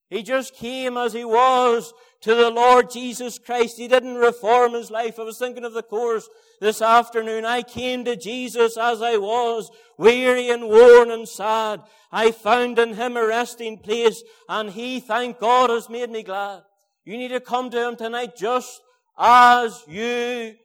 He 0.09 0.21
just 0.21 0.55
came 0.55 0.97
as 0.97 1.13
he 1.13 1.25
was 1.25 1.93
to 2.21 2.35
the 2.35 2.49
Lord 2.49 2.91
Jesus 2.91 3.39
Christ. 3.39 3.77
He 3.77 3.87
didn't 3.87 4.15
reform 4.15 4.73
his 4.73 4.91
life. 4.91 5.19
I 5.19 5.23
was 5.23 5.37
thinking 5.37 5.65
of 5.65 5.73
the 5.73 5.83
course 5.83 6.29
this 6.61 6.81
afternoon. 6.81 7.45
I 7.45 7.63
came 7.63 8.05
to 8.05 8.15
Jesus 8.15 8.77
as 8.77 9.01
I 9.01 9.17
was, 9.17 9.69
weary 9.97 10.49
and 10.49 10.69
worn 10.69 11.11
and 11.11 11.27
sad. 11.27 11.81
I 12.11 12.31
found 12.31 12.77
in 12.77 12.93
him 12.93 13.17
a 13.17 13.25
resting 13.25 13.79
place 13.79 14.23
and 14.47 14.69
he, 14.69 14.99
thank 14.99 15.39
God, 15.39 15.69
has 15.69 15.89
made 15.89 16.09
me 16.09 16.23
glad. 16.23 16.61
You 17.03 17.17
need 17.17 17.29
to 17.29 17.39
come 17.39 17.69
to 17.71 17.87
him 17.87 17.95
tonight 17.95 18.35
just 18.35 18.81
as 19.17 19.83
you 19.87 20.55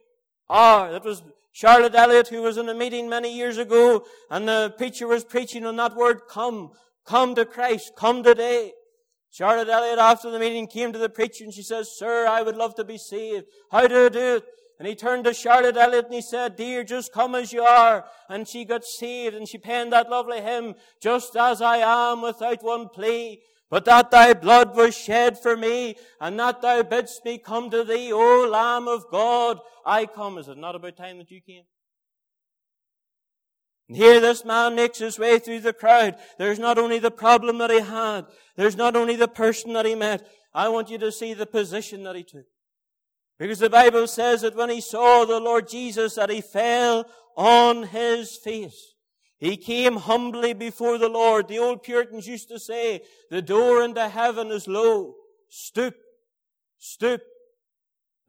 are. 0.49 0.91
That 0.91 1.03
was 1.03 1.23
Charlotte 1.51 1.95
Elliott, 1.95 2.29
who 2.29 2.41
was 2.41 2.57
in 2.57 2.69
a 2.69 2.73
meeting 2.73 3.09
many 3.09 3.35
years 3.35 3.57
ago, 3.57 4.05
and 4.29 4.47
the 4.47 4.73
preacher 4.77 5.07
was 5.07 5.23
preaching 5.23 5.65
on 5.65 5.75
that 5.75 5.95
word, 5.95 6.21
come, 6.29 6.71
come 7.05 7.35
to 7.35 7.45
Christ, 7.45 7.91
come 7.97 8.23
today. 8.23 8.71
Charlotte 9.31 9.69
Elliott, 9.69 9.97
after 9.97 10.29
the 10.29 10.39
meeting, 10.39 10.67
came 10.67 10.91
to 10.91 10.99
the 10.99 11.09
preacher 11.09 11.45
and 11.45 11.53
she 11.53 11.63
says, 11.63 11.97
Sir, 11.97 12.27
I 12.27 12.41
would 12.41 12.57
love 12.57 12.75
to 12.75 12.83
be 12.83 12.97
saved. 12.97 13.45
How 13.71 13.87
do 13.87 14.05
I 14.05 14.09
do 14.09 14.35
it? 14.35 14.43
And 14.77 14.87
he 14.87 14.95
turned 14.95 15.23
to 15.23 15.33
Charlotte 15.33 15.77
Elliott 15.77 16.05
and 16.05 16.13
he 16.13 16.21
said, 16.21 16.57
Dear, 16.57 16.83
just 16.83 17.13
come 17.13 17.35
as 17.35 17.53
you 17.53 17.61
are. 17.61 18.05
And 18.29 18.47
she 18.47 18.65
got 18.65 18.83
saved 18.83 19.35
and 19.35 19.47
she 19.47 19.57
penned 19.57 19.93
that 19.93 20.09
lovely 20.09 20.41
hymn, 20.41 20.75
Just 21.01 21.35
as 21.37 21.61
I 21.61 21.77
am 21.77 22.21
without 22.21 22.61
one 22.61 22.89
plea. 22.89 23.41
But 23.69 23.85
that 23.85 24.11
thy 24.11 24.33
blood 24.33 24.75
was 24.75 24.97
shed 24.97 25.39
for 25.39 25.55
me, 25.55 25.95
and 26.19 26.37
that 26.39 26.61
thou 26.61 26.83
bidst 26.83 27.23
me 27.23 27.37
come 27.37 27.69
to 27.69 27.85
thee, 27.85 28.11
O 28.11 28.49
Lamb 28.51 28.89
of 28.89 29.05
God, 29.09 29.59
I 29.85 30.07
come. 30.07 30.37
Is 30.37 30.49
it 30.49 30.57
not 30.57 30.75
about 30.75 30.97
time 30.97 31.19
that 31.19 31.31
you 31.31 31.39
came? 31.39 31.63
And 33.91 33.97
here 33.97 34.21
this 34.21 34.45
man 34.45 34.75
makes 34.75 34.99
his 34.99 35.19
way 35.19 35.37
through 35.37 35.59
the 35.59 35.73
crowd. 35.73 36.15
There's 36.37 36.59
not 36.59 36.77
only 36.77 36.97
the 36.97 37.11
problem 37.11 37.57
that 37.57 37.71
he 37.71 37.81
had, 37.81 38.21
there's 38.55 38.77
not 38.77 38.95
only 38.95 39.17
the 39.17 39.27
person 39.27 39.73
that 39.73 39.85
he 39.85 39.95
met. 39.95 40.25
I 40.53 40.69
want 40.69 40.89
you 40.89 40.97
to 40.99 41.11
see 41.11 41.33
the 41.33 41.45
position 41.45 42.03
that 42.03 42.15
he 42.15 42.23
took. 42.23 42.45
Because 43.37 43.59
the 43.59 43.69
Bible 43.69 44.07
says 44.07 44.43
that 44.43 44.55
when 44.55 44.69
he 44.69 44.79
saw 44.79 45.25
the 45.25 45.41
Lord 45.41 45.67
Jesus 45.67 46.15
that 46.15 46.29
he 46.29 46.39
fell 46.39 47.05
on 47.35 47.83
his 47.83 48.37
face. 48.37 48.93
He 49.39 49.57
came 49.57 49.97
humbly 49.97 50.53
before 50.53 50.97
the 50.97 51.09
Lord. 51.09 51.49
The 51.49 51.59
old 51.59 51.83
Puritans 51.83 52.29
used 52.29 52.47
to 52.47 52.59
say, 52.59 53.01
the 53.29 53.41
door 53.41 53.83
into 53.83 54.07
heaven 54.07 54.51
is 54.51 54.69
low. 54.69 55.15
Stoop, 55.49 55.95
stoop, 56.77 57.23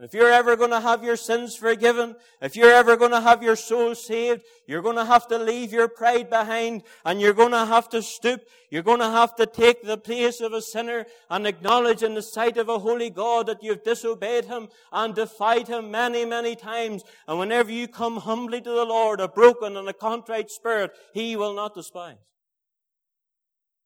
if 0.03 0.15
you're 0.15 0.33
ever 0.33 0.57
going 0.57 0.71
to 0.71 0.81
have 0.81 1.05
your 1.05 1.17
sins 1.17 1.55
forgiven, 1.55 2.17
if 2.41 2.57
you're 2.57 2.73
ever 2.73 2.97
going 2.97 3.13
to 3.13 3.21
have 3.21 3.43
your 3.43 3.57
soul 3.57 3.95
saved, 3.95 4.43
you're 4.67 4.83
going 4.83 4.97
to 4.97 5.05
have 5.05 5.29
to 5.29 5.39
leave 5.39 5.73
your 5.73 5.87
pride 5.87 6.29
behind 6.29 6.83
and 7.05 7.21
you're 7.21 7.33
going 7.33 7.53
to 7.53 7.65
have 7.65 7.89
to 7.91 8.03
stoop. 8.03 8.41
You're 8.71 8.83
going 8.83 9.01
to 9.01 9.11
have 9.11 9.37
to 9.37 9.47
take 9.47 9.85
the 9.85 9.97
place 9.97 10.41
of 10.41 10.53
a 10.53 10.63
sinner 10.63 11.07
and 11.31 11.47
acknowledge 11.47 12.03
in 12.03 12.15
the 12.15 12.23
sight 12.23 12.57
of 12.57 12.69
a 12.69 12.79
holy 12.79 13.11
God 13.11 13.47
that 13.47 13.63
you've 13.63 13.85
disobeyed 13.85 14.47
Him 14.47 14.69
and 14.91 15.15
defied 15.15 15.69
Him 15.69 15.91
many, 15.91 16.25
many 16.25 16.57
times. 16.57 17.05
And 17.29 17.39
whenever 17.39 17.71
you 17.71 17.87
come 17.87 18.17
humbly 18.17 18.61
to 18.61 18.71
the 18.71 18.85
Lord, 18.85 19.21
a 19.21 19.29
broken 19.29 19.77
and 19.77 19.89
a 19.89 19.93
contrite 19.93 20.51
spirit, 20.51 20.93
He 21.13 21.37
will 21.37 21.55
not 21.55 21.75
despise. 21.75 22.17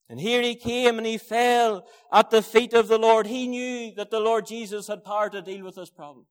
And 0.09 0.21
here 0.21 0.41
he 0.41 0.55
came 0.55 0.99
and 0.99 1.07
he 1.07 1.19
fell 1.19 1.87
at 2.13 2.31
the 2.31 2.43
feet 2.43 2.75
of 2.75 2.89
the 2.89 2.99
Lord. 2.99 3.27
He 3.27 3.49
knew 3.49 3.93
that 3.97 4.11
the 4.11 4.21
Lord 4.21 4.47
Jesus 4.47 4.87
had 4.87 5.05
power 5.05 5.29
to 5.31 5.43
deal 5.43 5.65
with 5.65 5.75
this 5.75 5.91
problem. 5.91 6.27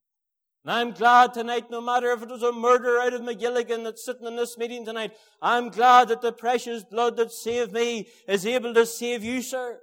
And 0.63 0.71
I'm 0.71 0.91
glad 0.91 1.33
tonight, 1.33 1.69
no 1.69 1.81
matter 1.81 2.11
if 2.11 2.23
it 2.23 2.29
was 2.29 2.41
a 2.41 2.51
murderer 2.51 2.99
out 2.99 3.13
of 3.13 3.21
Magilligan 3.21 3.83
that's 3.83 4.03
sitting 4.03 4.25
in 4.25 4.35
this 4.35 4.57
meeting 4.57 4.85
tonight, 4.85 5.11
I'm 5.41 5.69
glad 5.69 6.07
that 6.07 6.21
the 6.21 6.31
precious 6.31 6.83
blood 6.83 7.17
that 7.17 7.31
saved 7.31 7.71
me 7.71 8.07
is 8.27 8.47
able 8.47 8.73
to 8.73 8.85
save 8.85 9.23
you, 9.23 9.41
sir. 9.41 9.79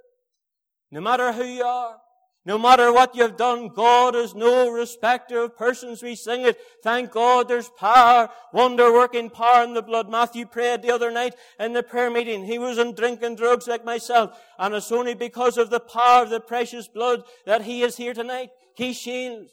No 0.91 0.99
matter 0.99 1.31
who 1.31 1.45
you 1.45 1.63
are. 1.63 1.97
No 2.45 2.57
matter 2.57 2.91
what 2.91 3.15
you've 3.15 3.37
done, 3.37 3.69
God 3.69 4.15
is 4.15 4.35
no 4.35 4.69
respecter 4.69 5.43
of 5.43 5.57
persons. 5.57 6.03
We 6.03 6.15
sing 6.15 6.41
it. 6.41 6.59
Thank 6.83 7.11
God 7.11 7.47
there's 7.47 7.69
power, 7.69 8.29
wonder 8.51 8.91
working 8.91 9.29
power 9.29 9.63
in 9.63 9.73
the 9.73 9.81
blood. 9.81 10.09
Matthew 10.09 10.45
prayed 10.45 10.81
the 10.81 10.91
other 10.91 11.09
night 11.09 11.35
in 11.57 11.71
the 11.71 11.83
prayer 11.83 12.11
meeting. 12.11 12.43
He 12.43 12.59
was 12.59 12.77
in 12.77 12.95
drinking 12.95 13.37
drugs 13.37 13.65
like 13.65 13.85
myself. 13.85 14.37
And 14.59 14.75
it's 14.75 14.91
only 14.91 15.13
because 15.13 15.57
of 15.57 15.69
the 15.69 15.79
power 15.79 16.23
of 16.23 16.29
the 16.31 16.41
precious 16.41 16.89
blood 16.89 17.23
that 17.45 17.61
he 17.61 17.81
is 17.81 17.95
here 17.95 18.13
tonight. 18.13 18.49
He 18.75 18.91
shields. 18.91 19.51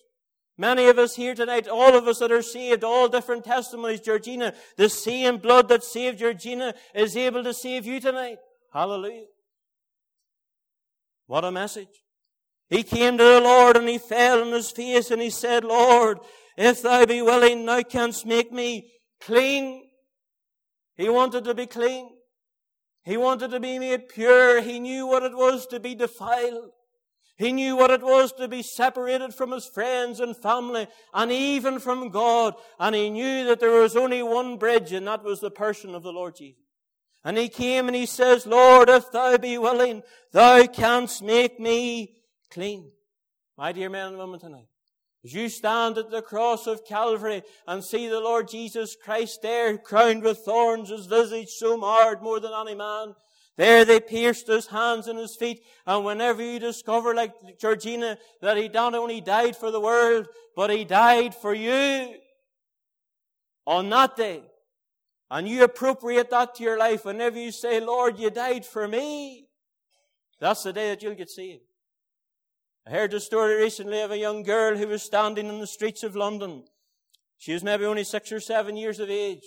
Many 0.59 0.89
of 0.89 0.99
us 0.99 1.15
here 1.15 1.35
tonight, 1.37 1.69
all 1.69 1.97
of 1.97 2.09
us 2.09 2.19
that 2.19 2.33
are 2.33 2.43
saved, 2.43 2.83
all 2.83 3.09
different 3.09 3.45
testimonies, 3.45 4.01
Georgina, 4.01 4.53
the 4.77 4.91
same 4.91 5.39
blood 5.39 5.69
that 5.69 5.85
saved 5.85 6.19
Georgina 6.19 6.75
is 6.93 7.17
able 7.17 7.45
to 7.45 7.55
save 7.55 7.87
you 7.87 8.01
tonight. 8.01 8.39
Hallelujah. 8.73 9.27
What 11.29 11.45
a 11.45 11.53
message. 11.53 12.03
He 12.71 12.85
came 12.85 13.19
to 13.19 13.25
the 13.25 13.41
Lord 13.41 13.77
and 13.77 13.89
he 13.89 13.99
fell 13.99 14.43
on 14.43 14.53
his 14.53 14.71
face 14.71 15.11
and 15.11 15.21
he 15.21 15.29
said, 15.29 15.65
Lord, 15.65 16.19
if 16.57 16.83
thou 16.83 17.05
be 17.05 17.21
willing, 17.21 17.67
thou 17.67 17.83
canst 17.83 18.25
make 18.25 18.53
me 18.53 18.93
clean. 19.21 19.83
He 20.97 21.09
wanted 21.09 21.45
to 21.45 21.55
be 21.55 21.67
clean. 21.67 22.11
He 23.03 23.17
wanted 23.17 23.51
to 23.51 23.61
be 23.61 23.79
made 23.81 24.09
pure. 24.09 24.61
He 24.61 24.79
knew 24.79 25.07
what 25.07 25.25
it 25.25 25.35
was 25.35 25.67
to 25.69 25.81
be 25.81 25.97
defiled. 25.97 26.71
He 27.37 27.53
knew 27.53 27.75
what 27.75 27.91
it 27.91 28.03
was 28.03 28.33
to 28.35 28.47
be 28.47 28.63
separated 28.63 29.35
from 29.35 29.51
his 29.51 29.67
friends 29.67 30.21
and 30.21 30.37
family 30.37 30.87
and 31.13 31.33
even 31.33 31.81
from 31.81 32.11
God. 32.11 32.55
And 32.79 32.95
he 32.95 33.11
knew 33.11 33.47
that 33.47 33.59
there 33.59 33.81
was 33.81 33.97
only 33.97 34.23
one 34.23 34.59
bridge 34.59 34.93
and 34.93 35.07
that 35.09 35.25
was 35.25 35.41
the 35.41 35.51
person 35.51 35.95
of 35.95 36.03
the 36.03 36.13
Lord 36.13 36.37
Jesus. 36.37 36.63
And 37.25 37.37
he 37.37 37.49
came 37.49 37.89
and 37.89 37.97
he 37.97 38.07
says, 38.07 38.47
Lord, 38.47 38.89
if 38.89 39.11
thou 39.11 39.39
be 39.39 39.59
willing, 39.59 40.03
thou 40.33 40.67
canst 40.67 41.23
make 41.23 41.59
me 41.59 42.20
clean. 42.51 42.91
My 43.57 43.73
dear 43.73 43.91
men 43.91 44.09
and 44.09 44.19
women 44.19 44.41
tonight, 44.41 44.69
as 45.25 45.35
you 45.35 45.49
stand 45.49 45.99
at 45.99 46.11
the 46.11 46.23
cross 46.23 46.67
of 46.67 46.87
Calvary 46.87 47.43
and 47.67 47.85
see 47.85 48.09
the 48.09 48.21
Lord 48.21 48.49
Jesus 48.49 48.97
Christ 48.97 49.43
there, 49.43 49.77
crowned 49.77 50.23
with 50.23 50.39
thorns, 50.39 50.89
his 50.89 51.07
visage 51.07 51.51
so 51.51 51.77
marred 51.77 52.23
more 52.23 52.41
than 52.41 52.53
any 52.55 52.75
man, 52.75 53.15
there 53.57 53.85
they 53.85 54.01
pierced 54.01 54.47
his 54.47 54.69
hands 54.69 55.07
and 55.07 55.19
his 55.19 55.37
feet. 55.37 55.63
And 55.87 56.05
whenever 56.07 56.43
you 56.43 56.59
discover, 56.59 57.15
like 57.15 57.35
Georgina, 57.59 58.17
that 58.41 58.57
he 58.57 58.69
not 58.69 58.95
only 58.95 59.21
died 59.21 59.57
for 59.57 59.71
the 59.71 59.81
world, 59.81 60.29
but 60.57 60.71
he 60.71 60.85
died 60.85 61.35
for 61.35 61.53
you 61.53 62.15
on 63.67 63.91
that 63.91 64.17
day, 64.17 64.43
and 65.31 65.47
you 65.47 65.63
appropriate 65.63 66.31
that 66.31 66.55
to 66.55 66.63
your 66.63 66.79
life, 66.79 67.05
whenever 67.05 67.39
you 67.39 67.53
say, 67.53 67.79
Lord, 67.79 68.19
you 68.19 68.31
died 68.31 68.65
for 68.65 68.89
me, 68.89 69.47
that's 70.41 70.63
the 70.63 70.73
day 70.73 70.89
that 70.89 71.03
you'll 71.03 71.15
get 71.15 71.29
saved. 71.29 71.70
I 72.87 72.91
heard 72.91 73.13
a 73.15 73.21
story 73.21 73.57
recently 73.57 74.01
of 74.01 74.11
a 74.11 74.19
young 74.19 74.43
girl 74.43 74.77
who 74.77 74.89
was 74.89 75.03
standing 75.03 75.49
in 75.49 75.61
the 75.61 75.67
streets 75.67 76.03
of 76.03 76.17
London. 76.17 76.65
She 77.39 77.53
was 77.53 77.63
maybe 77.63 77.85
only 77.85 78.05
six 78.05 78.33
or 78.33 78.41
seven 78.41 78.77
years 78.77 79.01
of 79.01 79.11
age. 79.11 79.45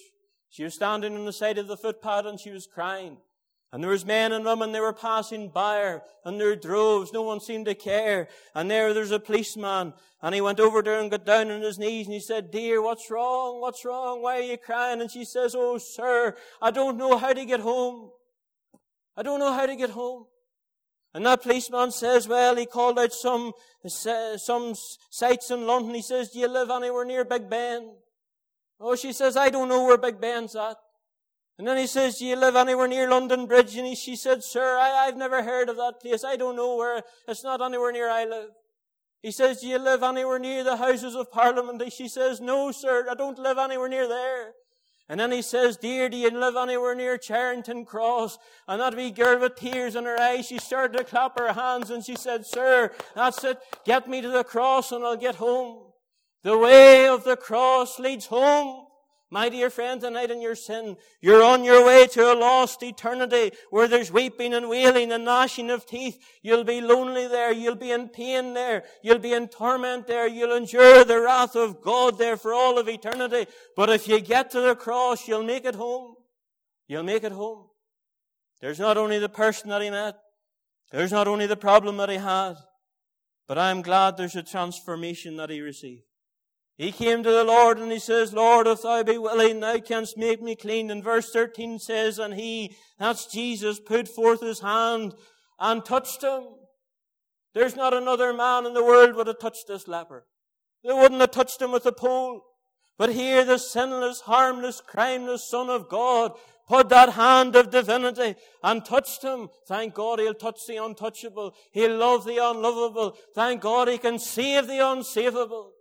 She 0.50 0.63
was 0.63 0.76
standing 0.76 1.15
on 1.15 1.26
the 1.26 1.34
side 1.34 1.58
of 1.58 1.67
the 1.67 1.78
footpath 1.78 2.26
and 2.26 2.39
she 2.39 2.52
was 2.52 2.67
crying. 2.67 3.17
And 3.74 3.84
there 3.84 3.89
was 3.89 4.06
men 4.06 4.32
and 4.32 4.46
women, 4.46 4.72
they 4.72 4.80
were 4.80 4.93
passing 4.93 5.50
by 5.50 5.78
her, 5.78 6.04
and 6.24 6.39
their 6.39 6.56
droves, 6.56 7.12
no 7.12 7.24
one 7.24 7.39
seemed 7.39 7.65
to 7.65 7.74
care. 7.74 8.28
And 8.54 8.69
there, 8.69 8.93
there's 8.93 9.10
a 9.10 9.19
policeman, 9.19 9.93
and 10.22 10.36
he 10.36 10.41
went 10.41 10.60
over 10.60 10.84
to 10.84 10.89
her 10.91 11.00
and 11.00 11.10
got 11.10 11.26
down 11.26 11.50
on 11.50 11.62
his 11.62 11.80
knees, 11.80 12.06
and 12.06 12.13
he 12.13 12.19
said, 12.19 12.52
Dear, 12.52 12.84
what's 12.84 13.10
wrong? 13.10 13.62
What's 13.62 13.84
wrong? 13.84 14.22
Why 14.22 14.38
are 14.38 14.43
you 14.43 14.58
crying? 14.58 15.02
And 15.02 15.10
she 15.10 15.26
says, 15.26 15.56
Oh, 15.58 15.80
sir, 15.80 16.36
I 16.62 16.69
don't 16.69 16.98
know 16.98 17.17
how 17.17 17.34
to 17.34 17.46
get 17.46 17.62
home. 17.62 18.12
I 19.17 19.24
don't 19.24 19.39
know 19.39 19.54
how 19.54 19.65
to 19.65 19.76
get 19.76 19.89
home. 19.89 20.28
And 21.13 21.26
that 21.26 21.43
policeman 21.43 21.91
says, 21.91 22.28
well, 22.28 22.56
he 22.56 22.65
called 22.65 22.97
out 22.97 23.13
some, 23.13 23.54
some 23.86 24.73
sites 25.12 25.52
in 25.52 25.67
London. 25.67 25.93
He 25.93 26.02
says, 26.02 26.32
do 26.32 26.39
you 26.39 26.47
live 26.47 26.71
anywhere 26.71 27.06
near 27.06 27.23
Big 27.23 27.49
Ben? 27.49 27.93
Oh, 28.80 28.95
she 28.95 29.13
says, 29.13 29.38
I 29.38 29.49
don't 29.49 29.69
know 29.69 29.84
where 29.86 29.97
Big 29.97 30.19
Ben's 30.19 30.56
at. 30.56 30.78
And 31.60 31.67
then 31.67 31.78
he 31.78 31.86
says, 31.86 32.17
do 32.17 32.26
you 32.26 32.36
live 32.36 32.56
anywhere 32.56 32.88
near 32.88 33.08
London 33.08 33.45
Bridge? 33.45 33.76
And 33.78 33.86
he, 33.86 33.93
she 33.95 34.15
said, 34.15 34.43
sir, 34.43 34.76
I, 34.78 35.06
I've 35.06 35.17
never 35.17 35.43
heard 35.43 35.69
of 35.69 35.78
that 35.78 36.02
place. 36.02 36.23
I 36.23 36.36
don't 36.36 36.56
know 36.56 36.76
where, 36.78 37.04
it's 37.28 37.43
not 37.43 37.62
anywhere 37.62 37.91
near 37.91 38.10
I 38.10 38.26
live. 38.26 38.49
He 39.21 39.32
says, 39.32 39.62
do 39.62 39.67
you 39.67 39.78
live 39.78 40.02
anywhere 40.02 40.39
near 40.39 40.63
the 40.63 40.78
Houses 40.78 41.15
of 41.15 41.32
Parliament? 41.32 41.80
And 41.80 41.93
she 41.93 42.08
says, 42.08 42.41
no, 42.41 42.71
sir, 42.71 43.08
I 43.10 43.13
don't 43.13 43.38
live 43.38 43.60
anywhere 43.60 43.88
near 43.88 44.08
there. 44.08 44.54
And 45.13 45.19
then 45.19 45.32
he 45.32 45.43
says, 45.43 45.78
Dear, 45.78 46.10
do 46.10 46.17
you 46.17 46.32
live 46.32 46.56
anywhere 46.56 46.95
near 46.95 47.19
Charing 47.19 47.62
Cross? 47.86 48.39
And 48.67 48.82
that 48.82 48.95
wee 48.95 49.12
girl 49.12 49.39
with 49.39 49.56
tears 49.56 49.95
in 49.95 50.06
her 50.06 50.19
eyes, 50.19 50.47
she 50.47 50.58
started 50.58 50.97
to 50.97 51.04
clap 51.04 51.38
her 51.38 51.54
hands 51.54 51.91
and 51.91 52.04
she 52.04 52.15
said, 52.15 52.47
Sir, 52.47 52.91
that's 53.13 53.43
it. 53.43 53.60
Get 53.86 54.10
me 54.10 54.21
to 54.21 54.30
the 54.30 54.43
cross 54.43 54.91
and 54.91 55.06
I'll 55.06 55.15
get 55.15 55.36
home. 55.36 55.84
The 56.41 56.58
way 56.58 57.08
of 57.08 57.26
the 57.26 57.38
cross 57.38 57.99
leads 57.99 58.26
home. 58.26 58.83
My 59.34 59.50
dear 59.50 59.72
friend, 59.72 60.00
tonight 60.00 60.30
in 60.30 60.43
your 60.43 60.54
sin, 60.54 60.96
you're 61.19 61.41
on 61.41 61.63
your 61.63 61.84
way 61.84 62.06
to 62.06 62.32
a 62.32 62.38
lost 62.38 62.84
eternity 62.84 63.52
where 63.72 63.88
there's 63.88 64.12
weeping 64.12 64.54
and 64.54 64.69
wailing 64.69 65.12
and 65.12 65.26
gnashing 65.26 65.72
of 65.72 65.88
teeth. 65.88 66.24
You'll 66.43 66.63
be 66.63 66.82
lonely 66.82 67.28
there. 67.28 67.52
You'll 67.52 67.74
be 67.74 67.89
in 67.89 68.10
pain 68.10 68.54
there. 68.54 68.84
You'll 69.02 69.17
be 69.17 69.34
in 69.34 69.48
torment 69.48 70.06
there. 70.06 70.28
You'll 70.28 70.56
endure 70.56 71.04
the 71.04 71.19
wrath 71.19 71.56
of 71.56 71.82
God 71.82 72.19
there 72.19 72.38
for 72.38 72.54
all 72.54 72.78
of 72.78 72.88
eternity. 72.88 73.48
But 73.76 73.89
if 73.89 74.08
you 74.08 74.19
get 74.19 74.52
to 74.52 74.62
the 74.62 74.76
cross, 74.76 75.28
you'll 75.28 75.41
make 75.41 75.65
it 75.65 75.74
home. 75.74 76.13
You'll 76.88 77.02
make 77.02 77.24
it 77.24 77.32
home. 77.32 77.69
There's 78.62 78.80
not 78.80 78.98
only 78.98 79.17
the 79.17 79.30
person 79.30 79.72
that 79.72 79.82
he 79.82 79.89
met. 79.89 80.15
There's 80.91 81.12
not 81.12 81.28
only 81.28 81.48
the 81.48 81.58
problem 81.58 81.98
that 81.98 82.10
he 82.10 82.17
had. 82.17 82.54
But 83.48 83.58
I'm 83.58 83.82
glad 83.82 84.15
there's 84.15 84.36
a 84.36 84.43
transformation 84.43 85.38
that 85.38 85.50
he 85.50 85.60
received. 85.60 86.04
He 86.77 86.91
came 86.91 87.21
to 87.21 87.31
the 87.31 87.43
Lord 87.43 87.77
and 87.77 87.91
he 87.91 87.99
says, 87.99 88.33
Lord, 88.33 88.65
if 88.65 88.81
thou 88.81 89.03
be 89.03 89.17
willing, 89.17 89.59
thou 89.59 89.77
canst 89.77 90.17
make 90.17 90.41
me 90.41 90.55
clean. 90.55 90.89
And 90.89 91.03
verse 91.03 91.29
13 91.31 91.77
says, 91.77 92.17
and 92.17 92.33
he, 92.33 92.75
that's 92.97 93.27
Jesus, 93.27 93.79
put 93.79 94.07
forth 94.07 94.41
his 94.41 94.62
hand 94.62 95.13
and 95.59 95.86
touched 95.86 96.23
him. 96.23 96.43
There's 97.53 97.75
not 97.75 97.93
another 97.93 98.33
man 98.33 98.65
in 98.65 98.73
the 98.73 98.83
world 98.83 99.15
would 99.15 99.27
have 99.27 99.39
touched 99.39 99.67
this 99.67 99.88
leper. 99.88 100.25
They 100.83 100.93
wouldn't 100.93 101.21
have 101.21 101.31
touched 101.31 101.62
him 101.62 101.71
with 101.71 101.86
a 101.86 101.91
pole. 101.91 102.41
But 102.97 103.13
here 103.13 103.45
the 103.45 103.59
sinless, 103.59 104.21
harmless, 104.21 104.81
crimeless 104.81 105.49
Son 105.49 105.69
of 105.69 105.89
God 105.89 106.31
put 106.67 106.89
that 106.89 107.09
hand 107.09 107.55
of 107.55 107.69
divinity 107.69 108.36
and 108.63 108.83
touched 108.83 109.23
him. 109.23 109.49
Thank 109.67 109.93
God 109.93 110.19
he'll 110.19 110.33
touch 110.33 110.59
the 110.67 110.77
untouchable. 110.77 111.53
He'll 111.71 111.97
love 111.97 112.25
the 112.25 112.38
unlovable. 112.38 113.15
Thank 113.36 113.62
God 113.62 113.88
he 113.88 113.97
can 113.99 114.17
save 114.17 114.67
the 114.67 114.79
unsavable. 114.79 115.72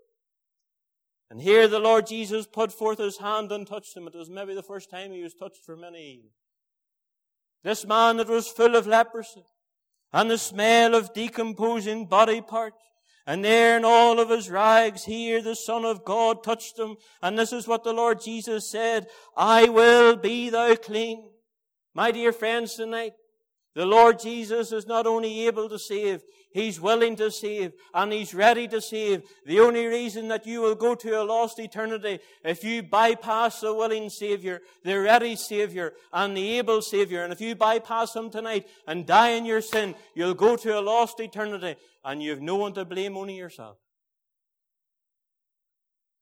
And 1.32 1.40
here 1.40 1.66
the 1.66 1.78
Lord 1.78 2.06
Jesus 2.06 2.46
put 2.46 2.70
forth 2.70 2.98
his 2.98 3.16
hand 3.16 3.50
and 3.52 3.66
touched 3.66 3.96
him. 3.96 4.06
It 4.06 4.14
was 4.14 4.28
maybe 4.28 4.54
the 4.54 4.62
first 4.62 4.90
time 4.90 5.12
he 5.12 5.22
was 5.22 5.32
touched 5.32 5.64
for 5.64 5.78
many. 5.78 6.24
This 7.64 7.86
man 7.86 8.18
that 8.18 8.28
was 8.28 8.48
full 8.48 8.76
of 8.76 8.86
leprosy 8.86 9.46
and 10.12 10.30
the 10.30 10.36
smell 10.36 10.94
of 10.94 11.14
decomposing 11.14 12.04
body 12.04 12.42
parts 12.42 12.76
and 13.26 13.42
there 13.42 13.78
in 13.78 13.84
all 13.86 14.20
of 14.20 14.28
his 14.28 14.50
rags, 14.50 15.06
here 15.06 15.40
the 15.40 15.56
Son 15.56 15.86
of 15.86 16.04
God 16.04 16.44
touched 16.44 16.78
him. 16.78 16.96
And 17.22 17.38
this 17.38 17.54
is 17.54 17.66
what 17.66 17.82
the 17.82 17.94
Lord 17.94 18.20
Jesus 18.20 18.70
said, 18.70 19.06
I 19.34 19.70
will 19.70 20.16
be 20.16 20.50
thou 20.50 20.74
clean. 20.74 21.30
My 21.94 22.10
dear 22.10 22.32
friends 22.32 22.74
tonight, 22.74 23.14
the 23.74 23.86
Lord 23.86 24.18
Jesus 24.18 24.70
is 24.70 24.86
not 24.86 25.06
only 25.06 25.46
able 25.46 25.70
to 25.70 25.78
save, 25.78 26.20
He's 26.52 26.80
willing 26.80 27.16
to 27.16 27.30
save 27.30 27.72
and 27.94 28.12
He's 28.12 28.34
ready 28.34 28.68
to 28.68 28.80
save. 28.80 29.22
The 29.46 29.60
only 29.60 29.86
reason 29.86 30.28
that 30.28 30.46
you 30.46 30.60
will 30.60 30.74
go 30.74 30.94
to 30.94 31.20
a 31.20 31.24
lost 31.24 31.58
eternity 31.58 32.20
if 32.44 32.62
you 32.62 32.82
bypass 32.82 33.60
the 33.60 33.74
willing 33.74 34.10
Savior, 34.10 34.60
the 34.84 35.00
ready 35.00 35.36
Savior 35.36 35.94
and 36.12 36.36
the 36.36 36.58
able 36.58 36.82
Savior. 36.82 37.24
And 37.24 37.32
if 37.32 37.40
you 37.40 37.54
bypass 37.54 38.14
Him 38.14 38.30
tonight 38.30 38.68
and 38.86 39.06
die 39.06 39.30
in 39.30 39.44
your 39.44 39.60
sin, 39.62 39.94
you'll 40.14 40.34
go 40.34 40.56
to 40.56 40.78
a 40.78 40.80
lost 40.80 41.20
eternity 41.20 41.76
and 42.04 42.22
you've 42.22 42.42
no 42.42 42.56
one 42.56 42.74
to 42.74 42.84
blame, 42.84 43.16
only 43.16 43.36
yourself. 43.36 43.78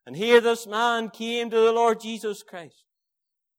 And 0.07 0.17
here 0.17 0.41
this 0.41 0.67
man 0.67 1.11
came 1.11 1.51
to 1.51 1.57
the 1.57 1.73
Lord 1.73 2.01
Jesus 2.01 2.43
Christ. 2.43 2.85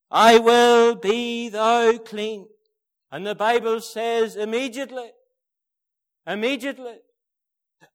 I 0.10 0.40
will 0.40 0.96
be 0.96 1.50
thou 1.50 1.98
clean. 1.98 2.48
And 3.12 3.26
the 3.26 3.36
Bible 3.36 3.82
says 3.82 4.36
immediately, 4.36 5.12
immediately, 6.28 6.96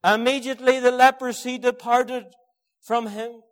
immediately 0.04 0.80
the 0.80 0.90
leprosy 0.90 1.58
departed 1.58 2.26
from 2.82 3.08
him. 3.08 3.42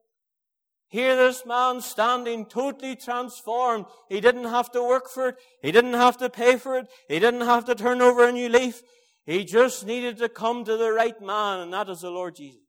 Here 0.89 1.17
this 1.17 1.45
man 1.45 1.81
standing 1.81 2.47
totally 2.47 2.95
transformed. 2.95 3.87
He 4.09 4.21
didn't 4.21 4.45
have 4.45 4.71
to 4.73 4.83
work 4.83 5.11
for 5.11 5.31
it. 5.31 5.37
He 5.61 5.73
didn't 5.73 5.95
have 5.95 6.19
to 6.19 6.31
pay 6.31 6.57
for 6.57 6.79
it. 6.79 6.87
He 7.09 7.19
didn't 7.19 7.41
have 7.41 7.65
to 7.65 7.75
turn 7.75 8.01
over 8.01 8.29
a 8.29 8.33
new 8.33 8.49
leaf. 8.49 8.81
He 9.27 9.45
just 9.45 9.87
needed 9.87 10.19
to 10.19 10.29
come 10.29 10.65
to 10.65 10.77
the 10.77 10.93
right 10.93 11.21
man, 11.21 11.61
and 11.61 11.73
that 11.73 11.89
is 11.89 12.03
the 12.03 12.11
Lord 12.11 12.37
Jesus. 12.37 12.61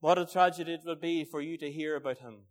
What 0.00 0.18
a 0.18 0.26
tragedy 0.26 0.74
it 0.74 0.80
would 0.86 1.00
be 1.00 1.24
for 1.24 1.40
you 1.40 1.58
to 1.58 1.70
hear 1.70 1.96
about 1.96 2.18
him 2.18 2.46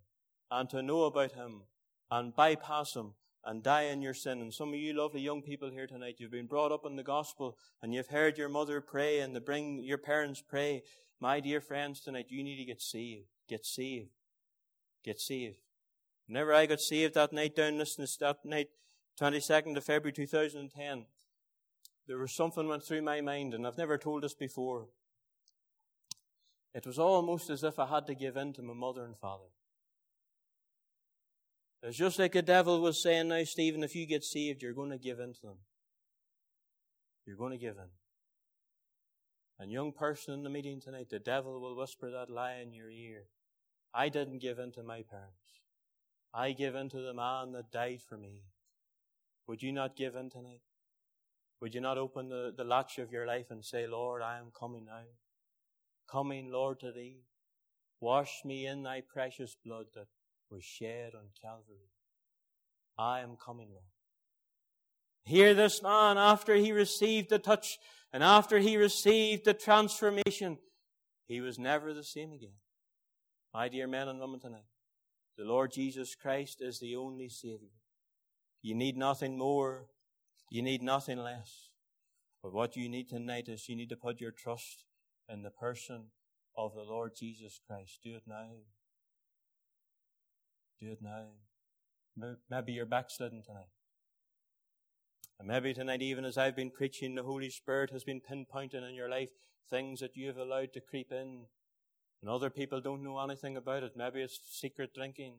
and 0.52 0.70
to 0.70 0.82
know 0.82 1.04
about 1.04 1.34
him 1.34 1.64
and 2.12 2.36
bypass 2.36 2.96
him 2.96 3.14
and 3.48 3.64
die 3.64 3.84
in 3.84 4.02
your 4.02 4.14
sin. 4.14 4.42
And 4.42 4.54
some 4.54 4.70
of 4.70 4.76
you 4.76 4.94
lovely 4.94 5.22
young 5.22 5.42
people 5.42 5.70
here 5.70 5.88
tonight, 5.88 6.16
you've 6.18 6.32
been 6.32 6.48
brought 6.48 6.74
up 6.74 6.86
in 6.86 6.98
the 6.98 7.04
gospel 7.04 7.58
and 7.82 7.94
you've 7.94 8.10
heard 8.10 8.38
your 8.38 8.50
mother 8.50 8.82
pray 8.82 9.22
and 9.22 9.34
to 9.34 9.40
bring 9.40 9.82
your 9.84 9.98
parents 9.98 10.44
pray. 10.46 10.84
My 11.22 11.40
dear 11.40 11.62
friends 11.62 12.02
tonight, 12.02 12.26
you 12.28 12.44
need 12.44 12.58
to 12.58 12.66
get 12.66 12.82
saved. 12.82 13.30
Get 13.48 13.66
saved. 13.66 14.10
Get 15.04 15.22
saved. 15.22 15.60
Whenever 16.28 16.54
I 16.54 16.66
got 16.66 16.82
saved 16.82 17.14
that 17.14 17.32
night 17.32 17.56
down 17.56 17.78
listening 17.78 18.10
that 18.20 18.44
night, 18.44 18.68
22nd 19.20 19.78
of 19.78 19.84
February 19.86 20.12
2010, 20.12 21.06
there 22.06 22.18
was 22.18 22.36
something 22.36 22.68
went 22.68 22.84
through 22.84 23.02
my 23.02 23.22
mind 23.22 23.54
and 23.54 23.66
I've 23.66 23.78
never 23.78 23.98
told 23.98 24.24
this 24.24 24.34
before. 24.34 24.88
It 26.74 26.86
was 26.86 27.00
almost 27.00 27.50
as 27.50 27.64
if 27.64 27.80
I 27.80 27.86
had 27.86 28.08
to 28.08 28.14
give 28.14 28.36
in 28.36 28.52
to 28.54 28.62
my 28.62 28.74
mother 28.74 29.06
and 29.06 29.18
father. 29.18 29.46
It's 31.84 31.98
just 31.98 32.20
like 32.20 32.34
the 32.34 32.42
devil 32.42 32.82
was 32.82 33.02
saying 33.02 33.28
now, 33.28 33.44
Stephen, 33.44 33.84
if 33.84 33.96
you 33.96 34.08
get 34.08 34.24
saved, 34.24 34.62
you're 34.62 34.74
going 34.74 34.90
to 34.90 34.98
give 34.98 35.20
in 35.20 35.34
to 35.34 35.42
them. 35.42 35.58
You're 37.26 37.38
going 37.38 37.52
to 37.52 37.58
give 37.58 37.78
in. 37.78 37.90
And 39.60 39.72
young 39.72 39.92
person 39.92 40.34
in 40.34 40.44
the 40.44 40.50
meeting 40.50 40.80
tonight, 40.80 41.10
the 41.10 41.20
devil 41.20 41.60
will 41.60 41.76
whisper 41.76 42.10
that 42.12 42.30
lie 42.30 42.60
in 42.62 42.74
your 42.74 42.90
ear. 42.90 43.24
I 43.94 44.10
didn't 44.10 44.40
give 44.40 44.60
in 44.60 44.72
to 44.74 44.84
my 44.84 45.04
parents. 45.10 45.62
I 46.34 46.52
give 46.52 46.76
in 46.76 46.90
to 46.90 47.02
the 47.02 47.13
man 47.13 47.54
that 47.54 47.72
died 47.72 48.02
for 48.08 48.18
me. 48.18 48.44
Would 49.48 49.63
you 49.63 49.72
not 49.72 49.96
give 49.96 50.16
in 50.16 50.30
tonight? 50.30 50.62
Would 51.62 51.74
you 51.74 51.82
not 51.82 51.98
open 51.98 52.30
the, 52.30 52.54
the 52.56 52.63
latch 52.63 53.00
of 53.00 53.12
your 53.12 53.26
life 53.26 53.48
and 53.50 53.66
say, 53.66 53.88
Lord, 53.88 54.22
I 54.22 54.38
am 54.38 54.52
coming 54.58 54.86
now. 54.86 55.06
Coming, 56.10 56.52
Lord, 56.52 56.80
to 56.82 56.92
thee. 56.92 57.24
Wash 58.00 58.42
me 58.46 58.68
in 58.68 58.84
thy 58.84 59.02
precious 59.02 59.56
blood 59.66 59.88
that 59.96 60.08
was 60.50 60.64
shed 60.64 61.14
on 61.16 61.30
Calvary. 61.42 61.90
I 62.98 63.22
am 63.22 63.36
coming, 63.44 63.70
Lord. 63.70 63.84
Hear 65.26 65.54
this 65.54 65.84
man 65.84 66.18
after 66.18 66.56
he 66.56 66.72
received 66.72 67.30
the 67.30 67.40
touch 67.40 67.78
and 68.14 68.24
after 68.24 68.60
he 68.60 68.78
received 68.78 69.46
the 69.46 69.54
transformation, 69.54 70.58
he 71.28 71.42
was 71.42 71.60
never 71.60 71.94
the 71.94 72.04
same 72.04 72.32
again. 72.32 72.56
My 73.54 73.68
dear 73.68 73.88
men 73.88 74.08
and 74.08 74.20
women 74.20 74.40
tonight, 74.40 74.70
the 75.38 75.44
Lord 75.44 75.72
Jesus 75.72 76.16
Christ 76.16 76.62
is 76.62 76.80
the 76.80 76.96
only 76.96 77.30
Savior. 77.30 77.76
You 78.62 78.74
need 78.76 78.98
nothing 78.98 79.38
more. 79.38 79.88
You 80.50 80.62
need 80.62 80.82
nothing 80.82 81.18
less. 81.18 81.70
But 82.42 82.54
what 82.54 82.76
you 82.76 82.88
need 82.88 83.10
tonight 83.10 83.50
is 83.50 83.68
you 83.68 83.76
need 83.76 83.90
to 83.90 83.98
put 83.98 84.22
your 84.22 84.32
trust 84.32 84.86
in 85.30 85.44
the 85.44 85.50
person 85.50 86.06
of 86.56 86.74
the 86.74 86.84
Lord 86.84 87.12
Jesus 87.18 87.60
Christ. 87.68 88.00
Do 88.04 88.16
it 88.16 88.24
now. 88.26 88.48
Do 90.80 90.92
it 90.92 91.00
now. 91.02 91.26
Maybe 92.50 92.74
you're 92.74 92.86
backsliding 92.86 93.44
tonight. 93.44 93.70
And 95.40 95.48
maybe 95.48 95.74
tonight, 95.74 96.02
even 96.02 96.26
as 96.26 96.38
I've 96.38 96.56
been 96.56 96.72
preaching, 96.72 97.16
the 97.16 97.24
Holy 97.24 97.50
Spirit 97.50 97.92
has 97.92 98.04
been 98.04 98.22
pinpointing 98.22 98.88
in 98.88 98.96
your 98.96 99.10
life 99.10 99.30
things 99.70 100.00
that 100.00 100.16
you 100.16 100.28
have 100.28 100.38
allowed 100.38 100.74
to 100.74 100.82
creep 100.82 101.12
in. 101.12 101.46
And 102.22 102.30
other 102.30 102.50
people 102.50 102.82
don't 102.82 103.04
know 103.04 103.20
anything 103.20 103.58
about 103.58 103.84
it. 103.84 103.94
Maybe 103.96 104.22
it's 104.22 104.40
secret 104.50 104.94
drinking. 104.96 105.36